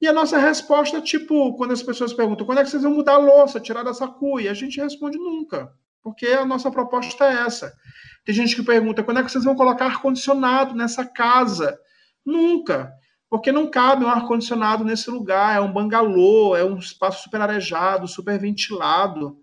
[0.00, 3.14] e a nossa resposta, tipo, quando as pessoas perguntam quando é que vocês vão mudar
[3.14, 5.70] a louça, tirar dessa cuia, a gente responde nunca,
[6.02, 7.72] porque a nossa proposta é essa.
[8.24, 11.78] Tem gente que pergunta quando é que vocês vão colocar ar-condicionado nessa casa.
[12.24, 12.92] Nunca
[13.30, 18.08] porque não cabe um ar-condicionado nesse lugar, é um bangalô, é um espaço super arejado,
[18.08, 19.38] super ventilado.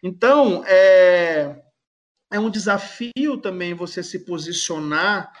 [0.00, 1.60] Então, é,
[2.32, 5.32] é um desafio também você se posicionar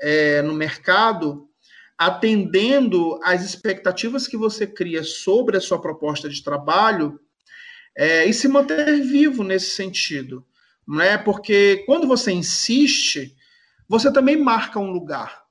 [0.00, 1.48] é, no mercado
[1.96, 7.18] atendendo às expectativas que você cria sobre a sua proposta de trabalho
[7.96, 10.44] é, e se manter vivo nesse sentido.
[10.86, 11.16] Né?
[11.16, 13.34] Porque quando você insiste,
[13.88, 15.45] você também marca um lugar.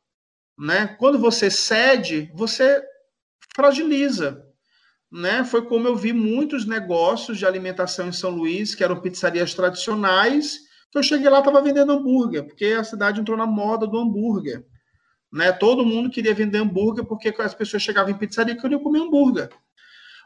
[0.57, 0.87] Né?
[0.99, 2.81] Quando você cede, você
[3.55, 4.43] fragiliza.
[5.11, 5.43] Né?
[5.43, 10.59] Foi como eu vi muitos negócios de alimentação em São Luís, que eram pizzarias tradicionais,
[10.91, 14.65] que eu cheguei lá estava vendendo hambúrguer, porque a cidade entrou na moda do hambúrguer.
[15.31, 15.51] Né?
[15.51, 19.49] Todo mundo queria vender hambúrguer porque as pessoas chegavam em pizzaria e queriam comer hambúrguer.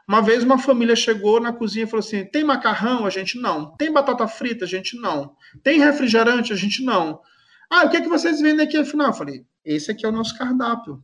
[0.06, 3.06] Uma vez uma família chegou na cozinha e falou assim: tem macarrão?
[3.06, 3.76] A gente não.
[3.76, 4.64] Tem batata frita?
[4.64, 5.36] A gente não.
[5.62, 6.52] Tem refrigerante?
[6.52, 7.20] A gente não.
[7.70, 9.08] Ah, o que, é que vocês vendem aqui afinal?
[9.08, 11.02] Eu falei: esse aqui é o nosso cardápio.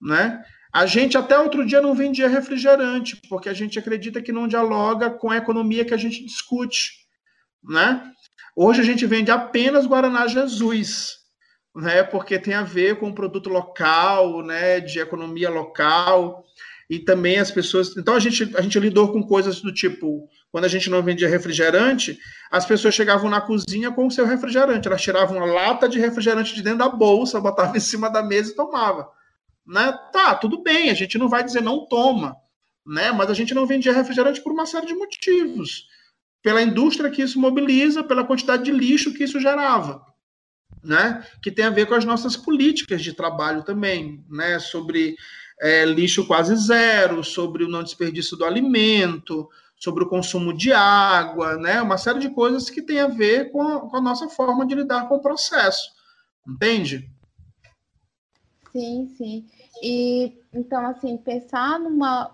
[0.00, 0.42] Né?
[0.72, 5.10] A gente até outro dia não vendia refrigerante, porque a gente acredita que não dialoga
[5.10, 7.06] com a economia que a gente discute.
[7.62, 8.12] Né?
[8.54, 11.18] Hoje a gente vende apenas Guaraná Jesus
[11.78, 16.44] né, porque tem a ver com o produto local, né, de economia local,
[16.90, 17.96] e também as pessoas.
[17.96, 21.28] Então a gente, a gente lidou com coisas do tipo, quando a gente não vendia
[21.28, 22.18] refrigerante,
[22.50, 26.54] as pessoas chegavam na cozinha com o seu refrigerante, elas tiravam uma lata de refrigerante
[26.54, 29.08] de dentro da bolsa, botavam em cima da mesa e tomava.
[29.66, 29.92] Né?
[30.12, 32.36] Tá, tudo bem, a gente não vai dizer não toma,
[32.86, 33.12] né?
[33.12, 35.86] Mas a gente não vendia refrigerante por uma série de motivos.
[36.42, 40.08] Pela indústria que isso mobiliza, pela quantidade de lixo que isso gerava
[40.82, 45.16] né, que tem a ver com as nossas políticas de trabalho também, né, sobre
[45.60, 51.56] é, lixo quase zero, sobre o não desperdício do alimento, sobre o consumo de água,
[51.56, 54.66] né, uma série de coisas que tem a ver com a, com a nossa forma
[54.66, 55.90] de lidar com o processo,
[56.46, 57.08] entende?
[58.72, 59.46] Sim, sim.
[59.82, 62.32] E então, assim, pensar numa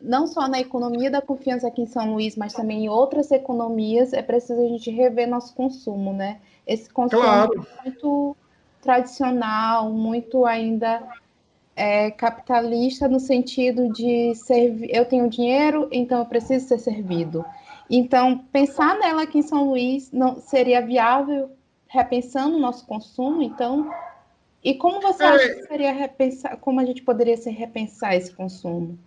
[0.00, 4.12] não só na economia da confiança aqui em São Luís, mas também em outras economias,
[4.12, 6.40] é preciso a gente rever nosso consumo, né?
[6.66, 7.66] Esse consumo claro.
[7.82, 8.36] muito
[8.82, 11.02] tradicional, muito ainda
[11.76, 14.90] é, capitalista no sentido de servir.
[14.94, 17.44] Eu tenho dinheiro, então eu preciso ser servido.
[17.90, 21.50] Então, pensar nela aqui em São Luís não seria viável,
[21.86, 23.42] repensando o nosso consumo.
[23.42, 23.90] Então,
[24.62, 26.56] e como você é, acha que seria repensar?
[26.56, 28.98] Como a gente poderia se repensar esse consumo?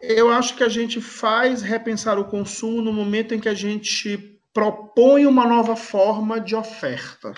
[0.00, 4.40] Eu acho que a gente faz repensar o consumo no momento em que a gente
[4.52, 7.34] propõe uma nova forma de oferta.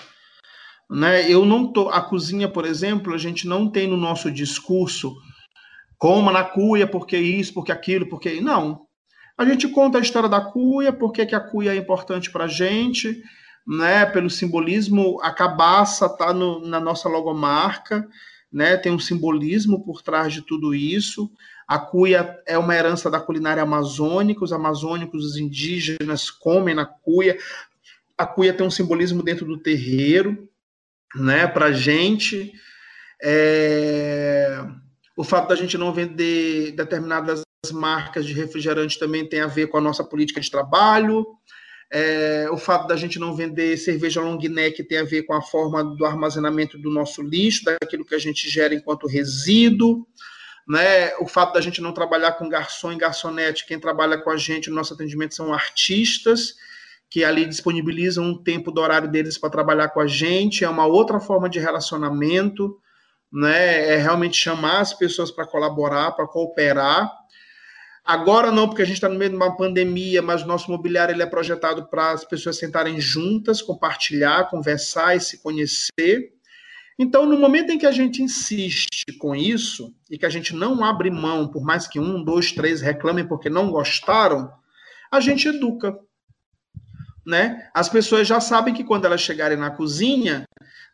[0.93, 1.27] Né?
[1.27, 5.15] Eu não tô, a cozinha, por exemplo, a gente não tem no nosso discurso
[5.97, 8.81] coma na cuia, porque isso, porque aquilo, porque não.
[9.37, 12.47] A gente conta a história da cuia, porque que a cuia é importante para a
[12.47, 13.23] gente,
[13.65, 14.05] né?
[14.05, 18.07] Pelo simbolismo, a cabaça tá no, na nossa logomarca,
[18.51, 18.77] né?
[18.77, 21.31] Tem um simbolismo por trás de tudo isso.
[21.67, 27.35] A cuia é uma herança da culinária amazônica, os amazônicos, os indígenas comem na cuia.
[28.15, 30.47] A cuia tem um simbolismo dentro do terreiro,
[31.15, 32.53] né, para gente.
[33.21, 34.63] É...
[35.15, 39.77] O fato da gente não vender determinadas marcas de refrigerante também tem a ver com
[39.77, 41.25] a nossa política de trabalho.
[41.91, 45.41] É, o fato da gente não vender cerveja long neck tem a ver com a
[45.41, 50.07] forma do armazenamento do nosso lixo, daquilo que a gente gera enquanto resíduo
[50.67, 51.15] né?
[51.17, 54.69] O fato da gente não trabalhar com garçom e garçonete, quem trabalha com a gente
[54.69, 56.55] no nosso atendimento são artistas
[57.13, 60.87] que ali disponibilizam um tempo do horário deles para trabalhar com a gente, é uma
[60.87, 62.75] outra forma de relacionamento,
[63.31, 63.93] né?
[63.93, 67.07] É realmente chamar as pessoas para colaborar, para cooperar.
[68.03, 71.13] Agora não, porque a gente está no meio de uma pandemia, mas o nosso mobiliário
[71.13, 76.33] ele é projetado para as pessoas sentarem juntas, compartilhar, conversar e se conhecer.
[76.97, 80.83] Então, no momento em que a gente insiste com isso, e que a gente não
[80.83, 84.51] abre mão, por mais que um, dois, três reclamem porque não gostaram,
[85.11, 85.95] a gente educa.
[87.25, 87.69] Né?
[87.73, 90.43] As pessoas já sabem que quando elas chegarem na cozinha,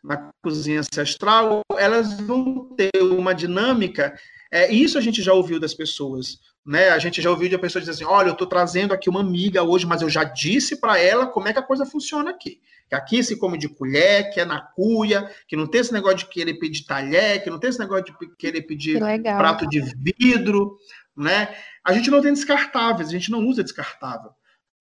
[0.02, 4.14] na cozinha ancestral, elas vão ter uma dinâmica.
[4.52, 6.38] É, isso a gente já ouviu das pessoas.
[6.64, 6.90] Né?
[6.90, 9.20] A gente já ouviu de a pessoa dizer assim: olha, eu estou trazendo aqui uma
[9.20, 12.60] amiga hoje, mas eu já disse para ela como é que a coisa funciona aqui
[12.90, 16.18] que aqui se come de colher, que é na cuia, que não tem esse negócio
[16.18, 19.80] de querer pedir talher, que não tem esse negócio de querer pedir que prato de
[20.18, 20.76] vidro,
[21.16, 21.54] né?
[21.84, 24.32] A gente não tem descartáveis, a gente não usa descartável,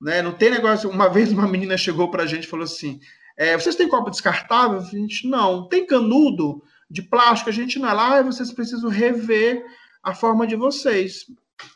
[0.01, 0.21] né?
[0.21, 0.89] Não tem negócio.
[0.89, 2.99] Uma vez uma menina chegou para a gente e falou assim:
[3.37, 4.79] é, vocês têm copo descartável?
[4.79, 5.67] A gente não.
[5.67, 7.49] Tem canudo de plástico?
[7.49, 7.93] A gente não.
[7.93, 9.63] Lá ah, vocês precisam rever
[10.03, 11.25] a forma de vocês.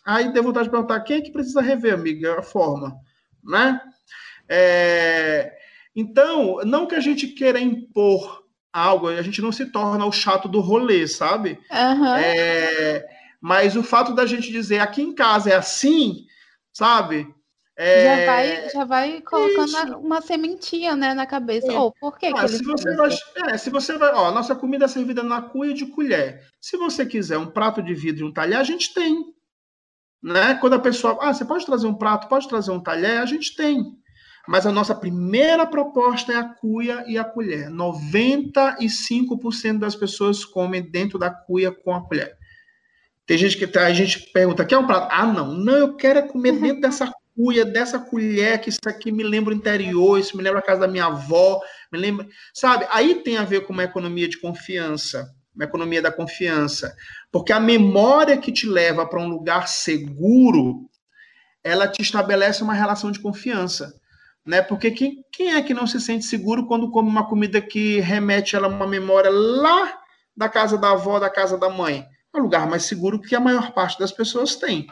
[0.05, 2.95] Aí deu vontade de perguntar: quem é que precisa rever, amiga, a forma,
[3.43, 3.79] né?
[4.47, 5.53] É,
[5.95, 10.47] então, não que a gente queira impor algo, a gente não se torna o chato
[10.47, 11.59] do rolê, sabe?
[11.71, 12.15] Uhum.
[12.15, 13.05] É,
[13.39, 16.25] mas o fato da gente dizer aqui em casa é assim,
[16.71, 17.27] sabe?
[17.75, 18.03] É...
[18.03, 19.97] Já, vai, já vai colocando Isso.
[19.97, 21.71] uma sementinha né, na cabeça.
[21.71, 21.77] É.
[21.77, 23.09] Oh, por que, ah, que se você vai,
[23.47, 26.43] é, se você vai, ó, nossa comida é servida na cuia de colher.
[26.61, 29.33] Se você quiser um prato de vidro e um talher, a gente tem.
[30.21, 30.53] Né?
[30.55, 33.55] Quando a pessoa, ah, você pode trazer um prato, pode trazer um talher, a gente
[33.55, 33.97] tem.
[34.47, 37.69] Mas a nossa primeira proposta é a cuia e a colher.
[37.69, 42.37] 95% das pessoas comem dentro da cuia com a colher.
[43.25, 45.07] Tem gente que a gente pergunta, quer um prato?
[45.09, 49.11] Ah, não, não, eu quero é comer dentro dessa cuia, dessa colher, que isso aqui
[49.11, 51.61] me lembra o interior, isso me lembra a casa da minha avó,
[51.91, 52.85] me lembra, sabe?
[52.91, 56.95] Aí tem a ver com uma economia de confiança, uma economia da confiança,
[57.31, 60.89] porque a memória que te leva para um lugar seguro,
[61.63, 63.93] ela te estabelece uma relação de confiança
[64.45, 64.61] né?
[64.61, 68.55] Porque quem, quem é que não se sente seguro quando come uma comida que remete
[68.55, 69.99] a uma memória lá
[70.35, 72.05] da casa da avó, da casa da mãe?
[72.33, 74.87] É o lugar mais seguro que a maior parte das pessoas tem,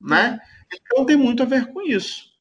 [0.00, 0.38] né?
[0.72, 2.34] Então tem muito a ver com isso.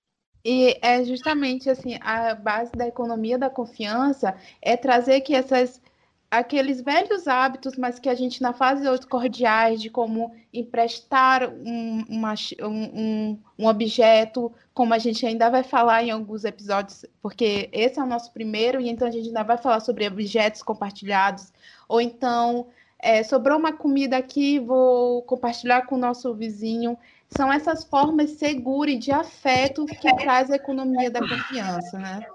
[0.44, 5.82] E é justamente assim, a base da economia da confiança é trazer que essas
[6.30, 12.34] aqueles velhos hábitos, mas que a gente na fase cordiais de como emprestar um, uma,
[12.62, 18.04] um, um, objeto, como a gente ainda vai falar em alguns episódios, porque esse é
[18.04, 21.54] o nosso primeiro, e então a gente ainda vai falar sobre objetos compartilhados,
[21.88, 22.68] ou então
[23.00, 26.98] é, sobrou uma comida aqui, vou compartilhar com o nosso vizinho.
[27.36, 32.26] São essas formas seguras e de afeto que traz a economia da confiança, né?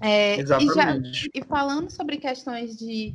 [0.00, 0.70] É, Exatamente.
[0.70, 3.14] E, já, e, falando sobre questões de,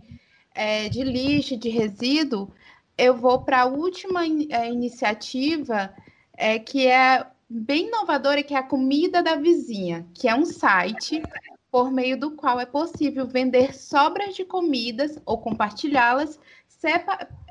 [0.53, 2.51] é, de lixo, de resíduo,
[2.97, 5.93] eu vou para a última in, é, iniciativa,
[6.37, 11.21] é, que é bem inovadora, que é a Comida da Vizinha, que é um site
[11.71, 16.39] por meio do qual é possível vender sobras de comidas ou compartilhá-las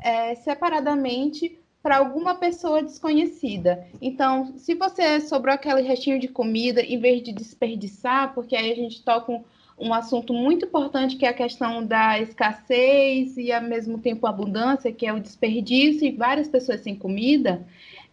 [0.02, 3.86] é, separadamente para alguma pessoa desconhecida.
[4.00, 8.76] Então, se você sobrou aquele restinho de comida, em vez de desperdiçar, porque aí a
[8.76, 9.42] gente toca um,
[9.78, 14.92] um assunto muito importante que é a questão da escassez e ao mesmo tempo abundância,
[14.92, 17.66] que é o desperdício e várias pessoas sem comida,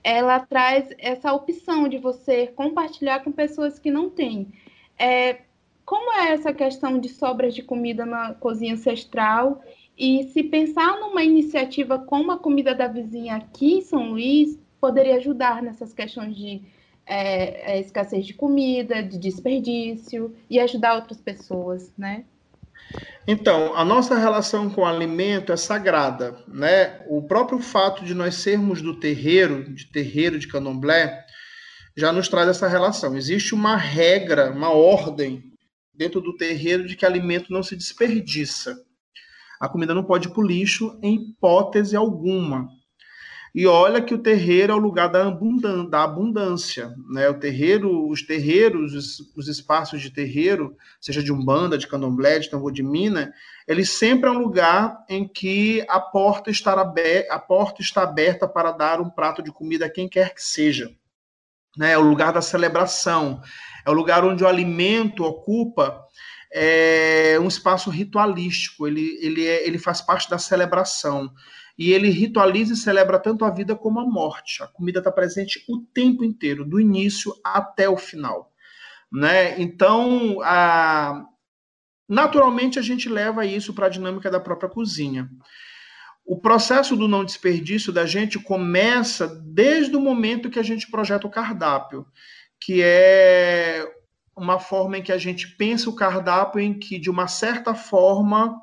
[0.03, 4.47] ela traz essa opção de você compartilhar com pessoas que não têm.
[4.97, 5.41] É,
[5.85, 9.61] como é essa questão de sobras de comida na cozinha ancestral
[9.99, 15.17] e se pensar numa iniciativa como a comida da vizinha aqui em São Luís, poderia
[15.17, 16.61] ajudar nessas questões de
[17.05, 22.23] é, é, escassez de comida, de desperdício e ajudar outras pessoas, né?
[23.27, 27.01] Então, a nossa relação com o alimento é sagrada, né?
[27.07, 31.25] O próprio fato de nós sermos do terreiro, de terreiro de candomblé,
[31.97, 33.17] já nos traz essa relação.
[33.17, 35.43] Existe uma regra, uma ordem
[35.93, 38.81] dentro do terreiro de que alimento não se desperdiça.
[39.59, 42.69] A comida não pode ir para o lixo em hipótese alguma.
[43.53, 45.27] E olha que o terreiro é o lugar da,
[45.89, 47.27] da abundância, né?
[47.29, 52.49] O terreiro, os terreiros, os, os, espaços de terreiro, seja de umbanda, de candomblé, de
[52.49, 53.33] tambor de mina,
[53.67, 58.47] ele sempre é um lugar em que a porta está aberta, a porta está aberta
[58.47, 60.91] para dar um prato de comida a quem quer que seja.
[61.75, 61.93] Né?
[61.93, 63.41] É o lugar da celebração,
[63.85, 66.03] é o lugar onde o alimento ocupa
[66.51, 71.31] é um espaço ritualístico, ele, ele, é, ele faz parte da celebração.
[71.77, 74.61] E ele ritualiza e celebra tanto a vida como a morte.
[74.61, 78.51] A comida está presente o tempo inteiro, do início até o final.
[79.11, 79.59] Né?
[79.61, 81.25] Então, a...
[82.07, 85.29] naturalmente, a gente leva isso para a dinâmica da própria cozinha.
[86.25, 91.25] O processo do não desperdício da gente começa desde o momento que a gente projeta
[91.25, 92.05] o cardápio,
[92.59, 93.87] que é
[94.39, 98.59] uma forma em que a gente pensa o cardápio em que, de uma certa forma,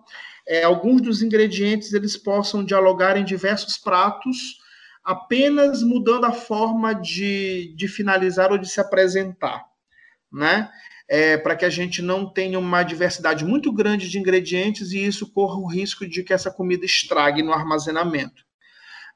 [0.48, 4.58] é, alguns dos ingredientes eles possam dialogar em diversos pratos,
[5.04, 9.64] apenas mudando a forma de, de finalizar ou de se apresentar,
[10.32, 10.70] né?
[11.08, 15.32] É, para que a gente não tenha uma diversidade muito grande de ingredientes e isso
[15.32, 18.44] corra o risco de que essa comida estrague no armazenamento.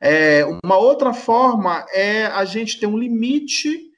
[0.00, 3.89] É, uma outra forma é a gente ter um limite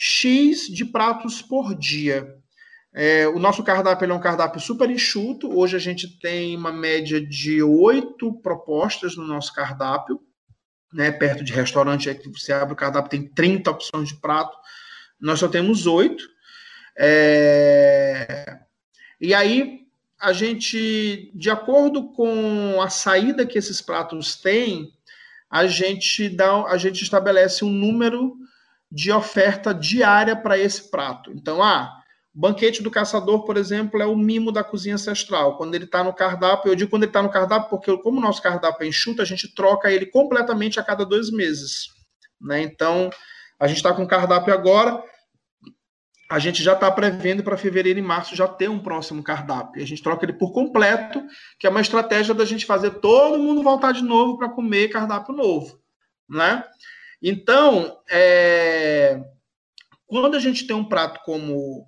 [0.00, 2.32] X de pratos por dia.
[2.94, 5.52] É, o nosso cardápio é um cardápio super enxuto.
[5.58, 10.20] Hoje a gente tem uma média de oito propostas no nosso cardápio.
[10.90, 14.56] Né, perto de restaurante, é que você abre o cardápio, tem 30 opções de prato.
[15.20, 16.24] Nós só temos oito.
[16.96, 18.60] É...
[19.20, 19.80] E aí,
[20.18, 24.90] a gente, de acordo com a saída que esses pratos têm,
[25.50, 28.38] a gente, dá, a gente estabelece um número
[28.90, 31.30] de oferta diária para esse prato.
[31.32, 31.98] Então, ah,
[32.34, 35.56] banquete do caçador, por exemplo, é o mimo da cozinha ancestral.
[35.56, 38.22] Quando ele está no cardápio, eu digo quando ele está no cardápio, porque como o
[38.22, 41.88] nosso cardápio é enxuto, a gente troca ele completamente a cada dois meses.
[42.40, 42.62] Né?
[42.62, 43.10] Então,
[43.58, 45.02] a gente está com o cardápio agora,
[46.30, 49.82] a gente já está prevendo para fevereiro e março já ter um próximo cardápio.
[49.82, 51.24] A gente troca ele por completo,
[51.58, 55.34] que é uma estratégia da gente fazer todo mundo voltar de novo para comer cardápio
[55.34, 55.80] novo,
[56.28, 56.64] né?
[57.22, 59.20] Então, é...
[60.06, 61.86] quando a gente tem um prato como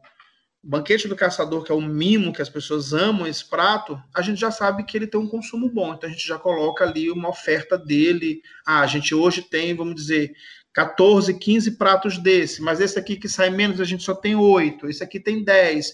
[0.62, 4.20] o banquete do caçador, que é o mimo que as pessoas amam esse prato, a
[4.20, 5.95] gente já sabe que ele tem um consumo bom.
[5.95, 8.43] Então a gente já coloca ali uma oferta dele.
[8.66, 10.33] Ah, a gente hoje tem, vamos dizer,
[10.72, 14.89] 14, 15 pratos desse, mas esse aqui que sai menos, a gente só tem 8,
[14.89, 15.93] esse aqui tem 10.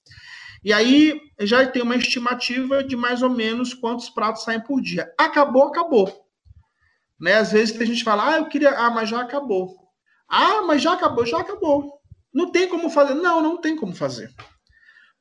[0.65, 5.11] E aí já tem uma estimativa de mais ou menos quantos pratos saem por dia.
[5.17, 6.26] Acabou, acabou.
[7.21, 7.35] Né?
[7.35, 9.77] Às vezes a gente fala, ah, eu queria, ah, mas já acabou.
[10.29, 12.01] Ah, mas já acabou, já acabou.
[12.33, 13.15] Não tem como fazer.
[13.15, 14.31] Não, não tem como fazer.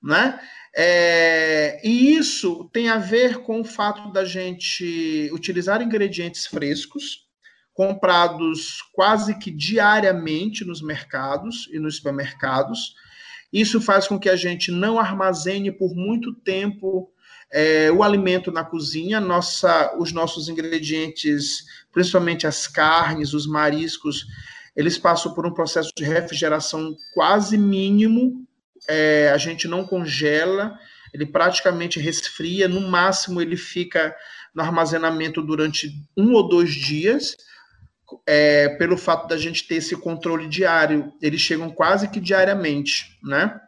[0.02, 0.39] Né?
[0.76, 7.26] É, e isso tem a ver com o fato da gente utilizar ingredientes frescos,
[7.74, 12.93] comprados quase que diariamente nos mercados e nos supermercados.
[13.52, 17.10] Isso faz com que a gente não armazene por muito tempo
[17.52, 19.22] é, o alimento na cozinha.
[19.22, 21.64] Nossa, os nossos ingredientes,
[21.96, 24.28] principalmente as carnes, os mariscos,
[24.76, 28.46] eles passam por um processo de refrigeração quase mínimo.
[28.88, 30.78] É, a gente não congela,
[31.14, 32.68] ele praticamente resfria.
[32.68, 34.16] No máximo, ele fica
[34.54, 37.36] no armazenamento durante um ou dois dias
[38.28, 43.60] é, pelo fato da gente ter esse controle diário, eles chegam quase que diariamente, né?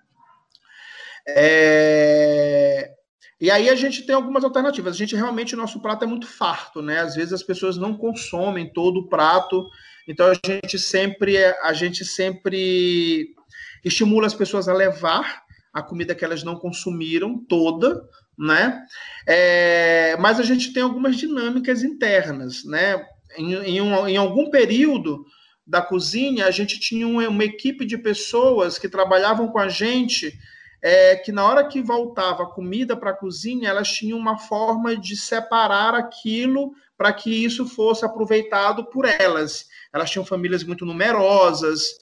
[1.28, 2.92] É,
[3.40, 4.96] e aí a gente tem algumas alternativas.
[4.96, 7.00] A gente realmente, o nosso prato é muito farto, né?
[7.00, 9.68] Às vezes as pessoas não consomem todo o prato,
[10.08, 13.36] então a gente sempre, a gente sempre
[13.84, 18.02] estimula as pessoas a levar a comida que elas não consumiram toda,
[18.38, 18.84] né?
[19.28, 23.06] É, mas a gente tem algumas dinâmicas internas, né?
[23.38, 25.26] em, em, um, em algum período
[25.66, 30.34] da cozinha, a gente tinha uma, uma, equipe de pessoas que trabalhavam com a gente,
[30.82, 34.96] é, que na hora que voltava a comida para a cozinha, elas tinham uma forma
[34.96, 39.68] de separar aquilo para que isso fosse aproveitado por elas.
[39.94, 41.98] Elas tinham famílias muito numerosas,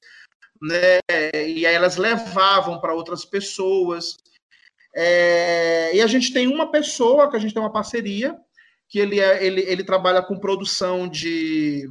[0.62, 1.00] né,
[1.34, 4.18] e aí elas levavam para outras pessoas.
[4.96, 8.38] É, e a gente tem uma pessoa que a gente tem uma parceria,
[8.88, 11.90] que ele, é, ele, ele trabalha com produção de.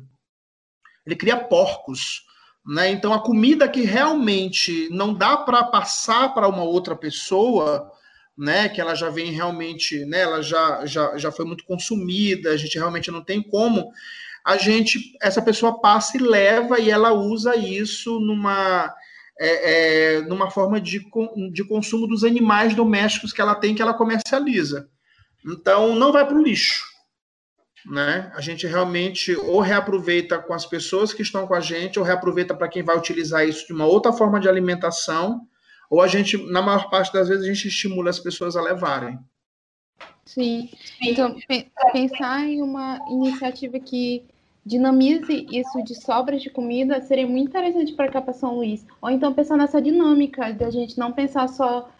[1.05, 2.25] Ele cria porcos.
[2.67, 2.91] Né?
[2.91, 7.91] Então, a comida que realmente não dá para passar para uma outra pessoa,
[8.37, 8.69] né?
[8.69, 10.21] que ela já vem realmente, né?
[10.21, 13.93] ela já, já, já foi muito consumida, a gente realmente não tem como,
[14.45, 18.93] a gente, essa pessoa passa e leva e ela usa isso numa.
[19.37, 21.05] É, é, numa forma de,
[21.53, 24.89] de consumo dos animais domésticos que ela tem, que ela comercializa.
[25.45, 26.85] Então, não vai para o lixo.
[27.87, 28.33] Né?
[28.35, 32.55] A gente realmente ou reaproveita com as pessoas que estão com a gente, ou reaproveita
[32.55, 35.47] para quem vai utilizar isso de uma outra forma de alimentação,
[35.91, 39.19] ou a gente, na maior parte das vezes, a gente estimula as pessoas a levarem.
[40.25, 40.71] Sim.
[41.03, 41.37] Então,
[41.93, 44.25] pensar em uma iniciativa que
[44.65, 48.85] dinamize isso de sobras de comida seria muito interessante para cá para São Luís.
[49.01, 51.91] Ou então pensar nessa dinâmica da gente não pensar só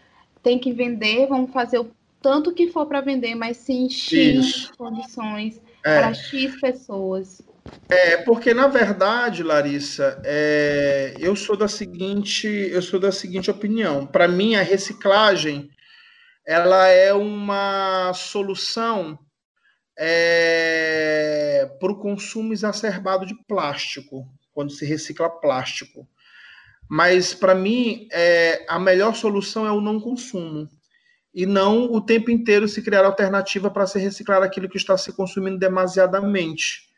[0.43, 1.91] tem que vender, vamos fazer o
[2.23, 6.01] tanto que for para vender, mas sim X condições é.
[6.01, 7.43] para X pessoas.
[7.89, 14.07] É, porque na verdade, Larissa, é, eu sou da seguinte, eu sou da seguinte opinião.
[14.07, 15.71] Para mim, a reciclagem
[16.47, 19.19] ela é uma solução
[19.99, 26.07] é, para o consumo exacerbado de plástico, quando se recicla plástico.
[26.89, 30.69] Mas para mim, é, a melhor solução é o não consumo
[31.35, 35.13] e não o tempo inteiro se criar alternativa para se reciclar aquilo que está se
[35.13, 36.89] consumindo demasiadamente,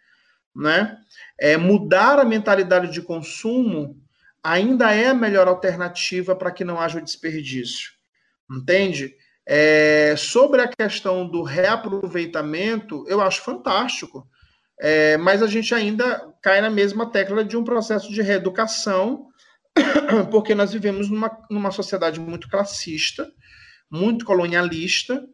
[0.55, 0.99] né?
[1.41, 3.97] É, mudar a mentalidade de consumo
[4.43, 7.93] ainda é a melhor alternativa para que não haja desperdício,
[8.51, 9.14] entende?
[9.49, 14.28] É, sobre a questão do reaproveitamento, eu acho fantástico,
[14.78, 19.28] é, mas a gente ainda cai na mesma tecla de um processo de reeducação,
[20.30, 23.30] porque nós vivemos numa, numa sociedade muito classista,
[23.91, 25.26] muito colonialista,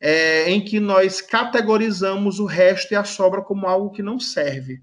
[0.00, 4.80] é, em que nós categorizamos o resto e a sobra como algo que não serve.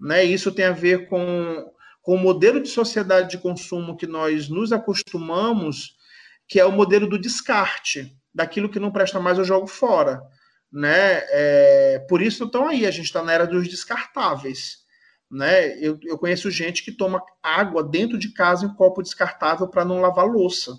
[0.00, 0.24] Né?
[0.24, 4.72] Isso tem a ver com, com o modelo de sociedade de consumo que nós nos
[4.72, 5.96] acostumamos,
[6.46, 10.22] que é o modelo do descarte, daquilo que não presta mais eu jogo fora.
[10.72, 11.22] Né?
[11.30, 14.84] É, por isso estão aí, a gente está na era dos descartáveis.
[15.30, 15.78] Né?
[15.78, 19.84] Eu, eu conheço gente que toma água dentro de casa em um copo descartável para
[19.84, 20.78] não lavar louça.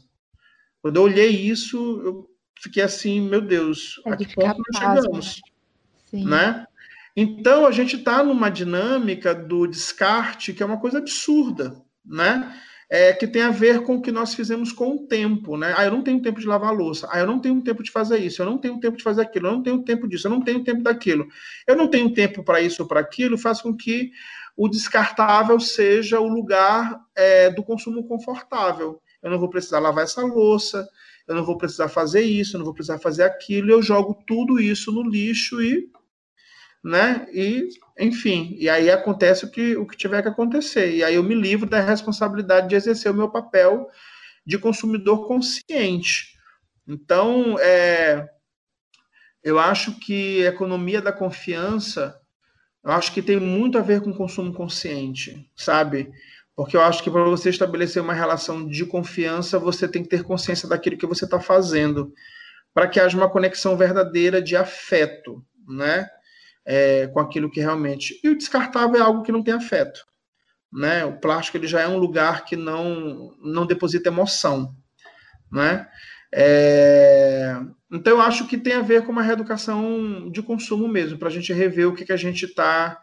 [0.86, 2.30] Quando eu olhei isso, eu
[2.62, 5.42] fiquei assim, meu Deus, é a que ponto nós chegamos?
[6.06, 6.26] Sim.
[6.26, 6.68] Né?
[7.16, 11.76] Então, a gente está numa dinâmica do descarte que é uma coisa absurda,
[12.06, 12.56] né?
[12.88, 15.74] é, que tem a ver com o que nós fizemos com o tempo, né?
[15.76, 17.90] Ah, eu não tenho tempo de lavar a louça, ah, eu não tenho tempo de
[17.90, 20.32] fazer isso, eu não tenho tempo de fazer aquilo, eu não tenho tempo disso, eu
[20.32, 21.28] não tenho tempo daquilo.
[21.66, 24.12] Eu não tenho tempo para isso ou para aquilo, faz com que
[24.56, 29.02] o descartável seja o lugar é, do consumo confortável.
[29.26, 30.88] Eu não vou precisar lavar essa louça,
[31.28, 34.62] eu não vou precisar fazer isso, eu não vou precisar fazer aquilo, eu jogo tudo
[34.62, 35.90] isso no lixo e
[36.84, 37.26] né?
[37.34, 37.68] E,
[38.00, 40.96] enfim, e aí acontece o que, o que tiver que acontecer.
[40.96, 43.90] E aí eu me livro da responsabilidade de exercer o meu papel
[44.46, 46.38] de consumidor consciente.
[46.88, 48.30] Então, é,
[49.44, 52.16] eu acho que a economia da confiança,
[52.84, 56.12] eu acho que tem muito a ver com consumo consciente, sabe?
[56.56, 60.24] Porque eu acho que para você estabelecer uma relação de confiança, você tem que ter
[60.24, 62.14] consciência daquilo que você está fazendo,
[62.74, 66.10] para que haja uma conexão verdadeira de afeto, né?
[66.66, 68.20] é, com aquilo que realmente.
[68.24, 70.06] E o descartável é algo que não tem afeto.
[70.74, 71.06] Né?
[71.06, 74.76] O plástico ele já é um lugar que não, não deposita emoção.
[75.52, 75.88] Né?
[76.34, 77.56] É...
[77.92, 81.32] Então, eu acho que tem a ver com uma reeducação de consumo mesmo, para a
[81.32, 83.00] gente rever o que, que a gente está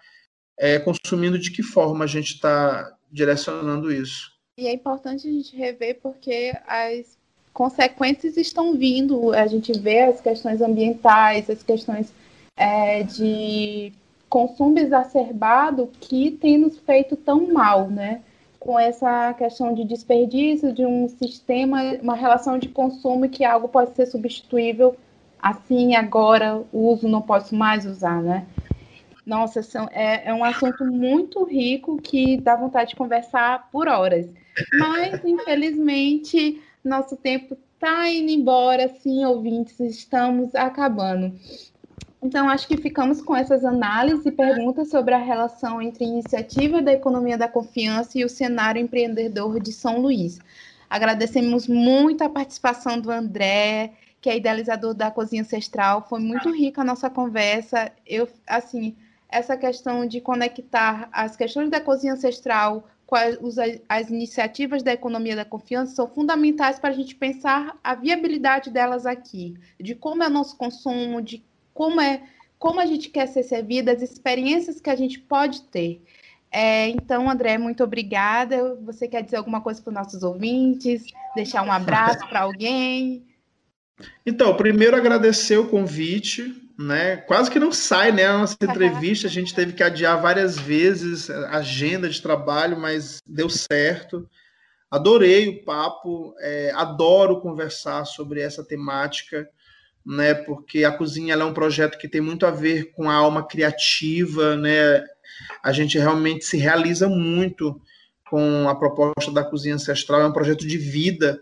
[0.58, 4.32] é, consumindo, de que forma a gente está direcionando isso.
[4.58, 7.18] E é importante a gente rever porque as
[7.52, 12.12] consequências estão vindo, a gente vê as questões ambientais, as questões
[12.56, 13.92] é, de
[14.28, 18.22] consumo exacerbado que tem nos feito tão mal, né?
[18.58, 23.94] Com essa questão de desperdício de um sistema, uma relação de consumo que algo pode
[23.94, 24.96] ser substituível
[25.42, 28.46] assim, agora, uso não posso mais usar, né?
[29.24, 34.28] Nossa, são, é, é um assunto muito rico que dá vontade de conversar por horas.
[34.72, 41.32] Mas, infelizmente, nosso tempo está indo embora, sim, ouvintes, estamos acabando.
[42.22, 46.80] Então, acho que ficamos com essas análises e perguntas sobre a relação entre a iniciativa
[46.80, 50.38] da economia da confiança e o cenário empreendedor de São Luís.
[50.88, 56.06] Agradecemos muito a participação do André, que é idealizador da Cozinha Ancestral.
[56.08, 57.90] Foi muito rica a nossa conversa.
[58.06, 58.94] Eu, assim,
[59.32, 63.36] essa questão de conectar as questões da Cozinha Ancestral com as,
[63.88, 69.06] as iniciativas da economia da confiança são fundamentais para a gente pensar a viabilidade delas
[69.06, 71.42] aqui, de como é o nosso consumo, de
[71.74, 72.22] como é
[72.58, 76.00] como a gente quer ser servida, as experiências que a gente pode ter.
[76.48, 78.76] É, então, André, muito obrigada.
[78.84, 81.02] Você quer dizer alguma coisa para os nossos ouvintes?
[81.34, 83.26] Deixar um abraço para alguém?
[84.24, 87.16] Então, primeiro agradecer o convite, né?
[87.16, 88.26] Quase que não sai, né?
[88.26, 93.20] A nossa entrevista, a gente teve que adiar várias vezes a agenda de trabalho, mas
[93.26, 94.28] deu certo.
[94.90, 99.48] Adorei o papo, é, adoro conversar sobre essa temática
[100.04, 100.34] né?
[100.34, 104.56] Porque a cozinha é um projeto que tem muito a ver com a alma criativa,
[104.56, 105.04] né?
[105.62, 107.80] A gente realmente se realiza muito
[108.28, 111.38] com a proposta da cozinha ancestral, é um projeto de vida,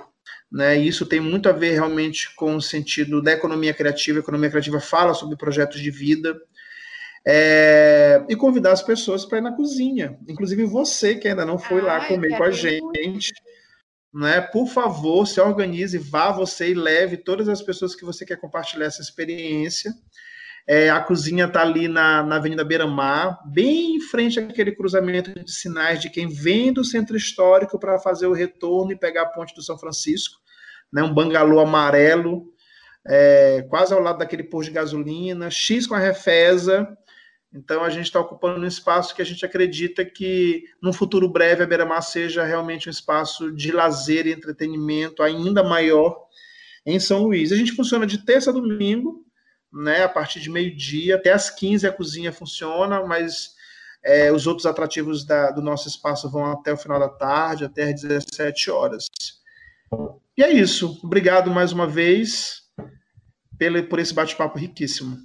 [0.51, 0.79] né?
[0.79, 4.19] E isso tem muito a ver realmente com o sentido da economia criativa.
[4.19, 6.41] A economia criativa fala sobre projetos de vida.
[7.27, 11.83] É, e convidar as pessoas para ir na cozinha, inclusive você que ainda não foi
[11.83, 13.31] lá comer com a gente.
[14.13, 14.41] Né?
[14.41, 18.87] Por favor, se organize, vá você e leve todas as pessoas que você quer compartilhar
[18.87, 19.93] essa experiência.
[20.67, 25.33] É, a cozinha está ali na, na Avenida Beira Mar, bem em frente àquele cruzamento
[25.33, 29.27] de sinais de quem vem do centro histórico para fazer o retorno e pegar a
[29.27, 30.39] ponte do São Francisco,
[30.93, 31.03] né?
[31.03, 32.53] um bangalô amarelo,
[33.07, 36.87] é, quase ao lado daquele posto de gasolina, X com a refesa,
[37.53, 41.65] então, a gente está ocupando um espaço que a gente acredita que, num futuro breve,
[41.65, 46.17] a Beira-Mar seja realmente um espaço de lazer e entretenimento ainda maior
[46.87, 47.51] em São Luís.
[47.51, 49.27] A gente funciona de terça a domingo,
[49.73, 53.55] né, a partir de meio-dia, até às 15 a cozinha funciona, mas
[54.03, 57.85] é, os outros atrativos da, do nosso espaço vão até o final da tarde, até
[57.85, 59.07] às 17 horas.
[60.37, 60.99] E é isso.
[61.03, 62.63] Obrigado mais uma vez
[63.59, 65.19] pelo, por esse bate-papo riquíssimo.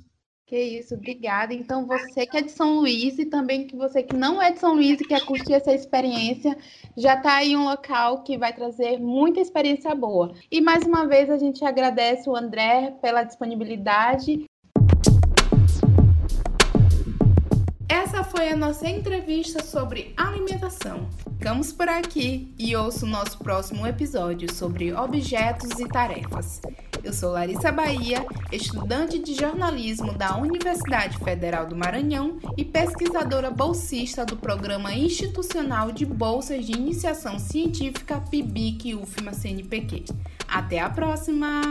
[0.47, 1.55] Que isso, obrigada.
[1.55, 4.59] Então, você que é de São Luís e também que você que não é de
[4.59, 6.55] São Luís e quer curtir essa experiência,
[6.95, 10.35] já está aí um local que vai trazer muita experiência boa.
[10.51, 14.45] E mais uma vez a gente agradece o André pela disponibilidade.
[18.36, 21.07] Foi a nossa entrevista sobre alimentação.
[21.38, 26.59] Ficamos por aqui e ouça o nosso próximo episódio sobre objetos e tarefas.
[27.01, 34.25] Eu sou Larissa Bahia, estudante de jornalismo da Universidade Federal do Maranhão e pesquisadora bolsista
[34.25, 40.05] do Programa Institucional de Bolsas de Iniciação Científica PIBIC UFMA CNPq.
[40.47, 41.61] Até a próxima!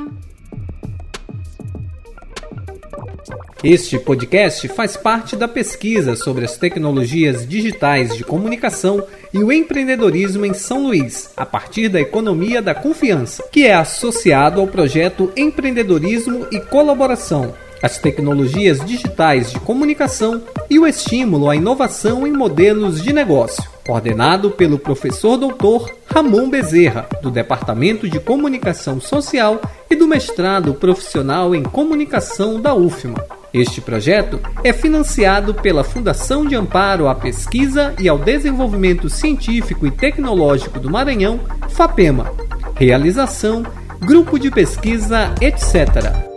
[3.63, 9.03] Este podcast faz parte da pesquisa sobre as tecnologias digitais de comunicação
[9.33, 14.61] e o empreendedorismo em São Luís, a partir da economia da confiança, que é associado
[14.61, 22.27] ao projeto Empreendedorismo e Colaboração, as tecnologias digitais de comunicação e o estímulo à inovação
[22.27, 29.61] em modelos de negócio, coordenado pelo professor doutor Ramon Bezerra, do Departamento de Comunicação Social
[29.91, 33.23] e do mestrado profissional em comunicação da UFMA.
[33.53, 39.93] Este projeto é financiado pela Fundação de Amparo à Pesquisa e ao Desenvolvimento Científico e
[39.93, 42.33] Tecnológico do Maranhão, FAPEMA.
[42.75, 43.63] Realização:
[44.01, 46.34] Grupo de Pesquisa, etc.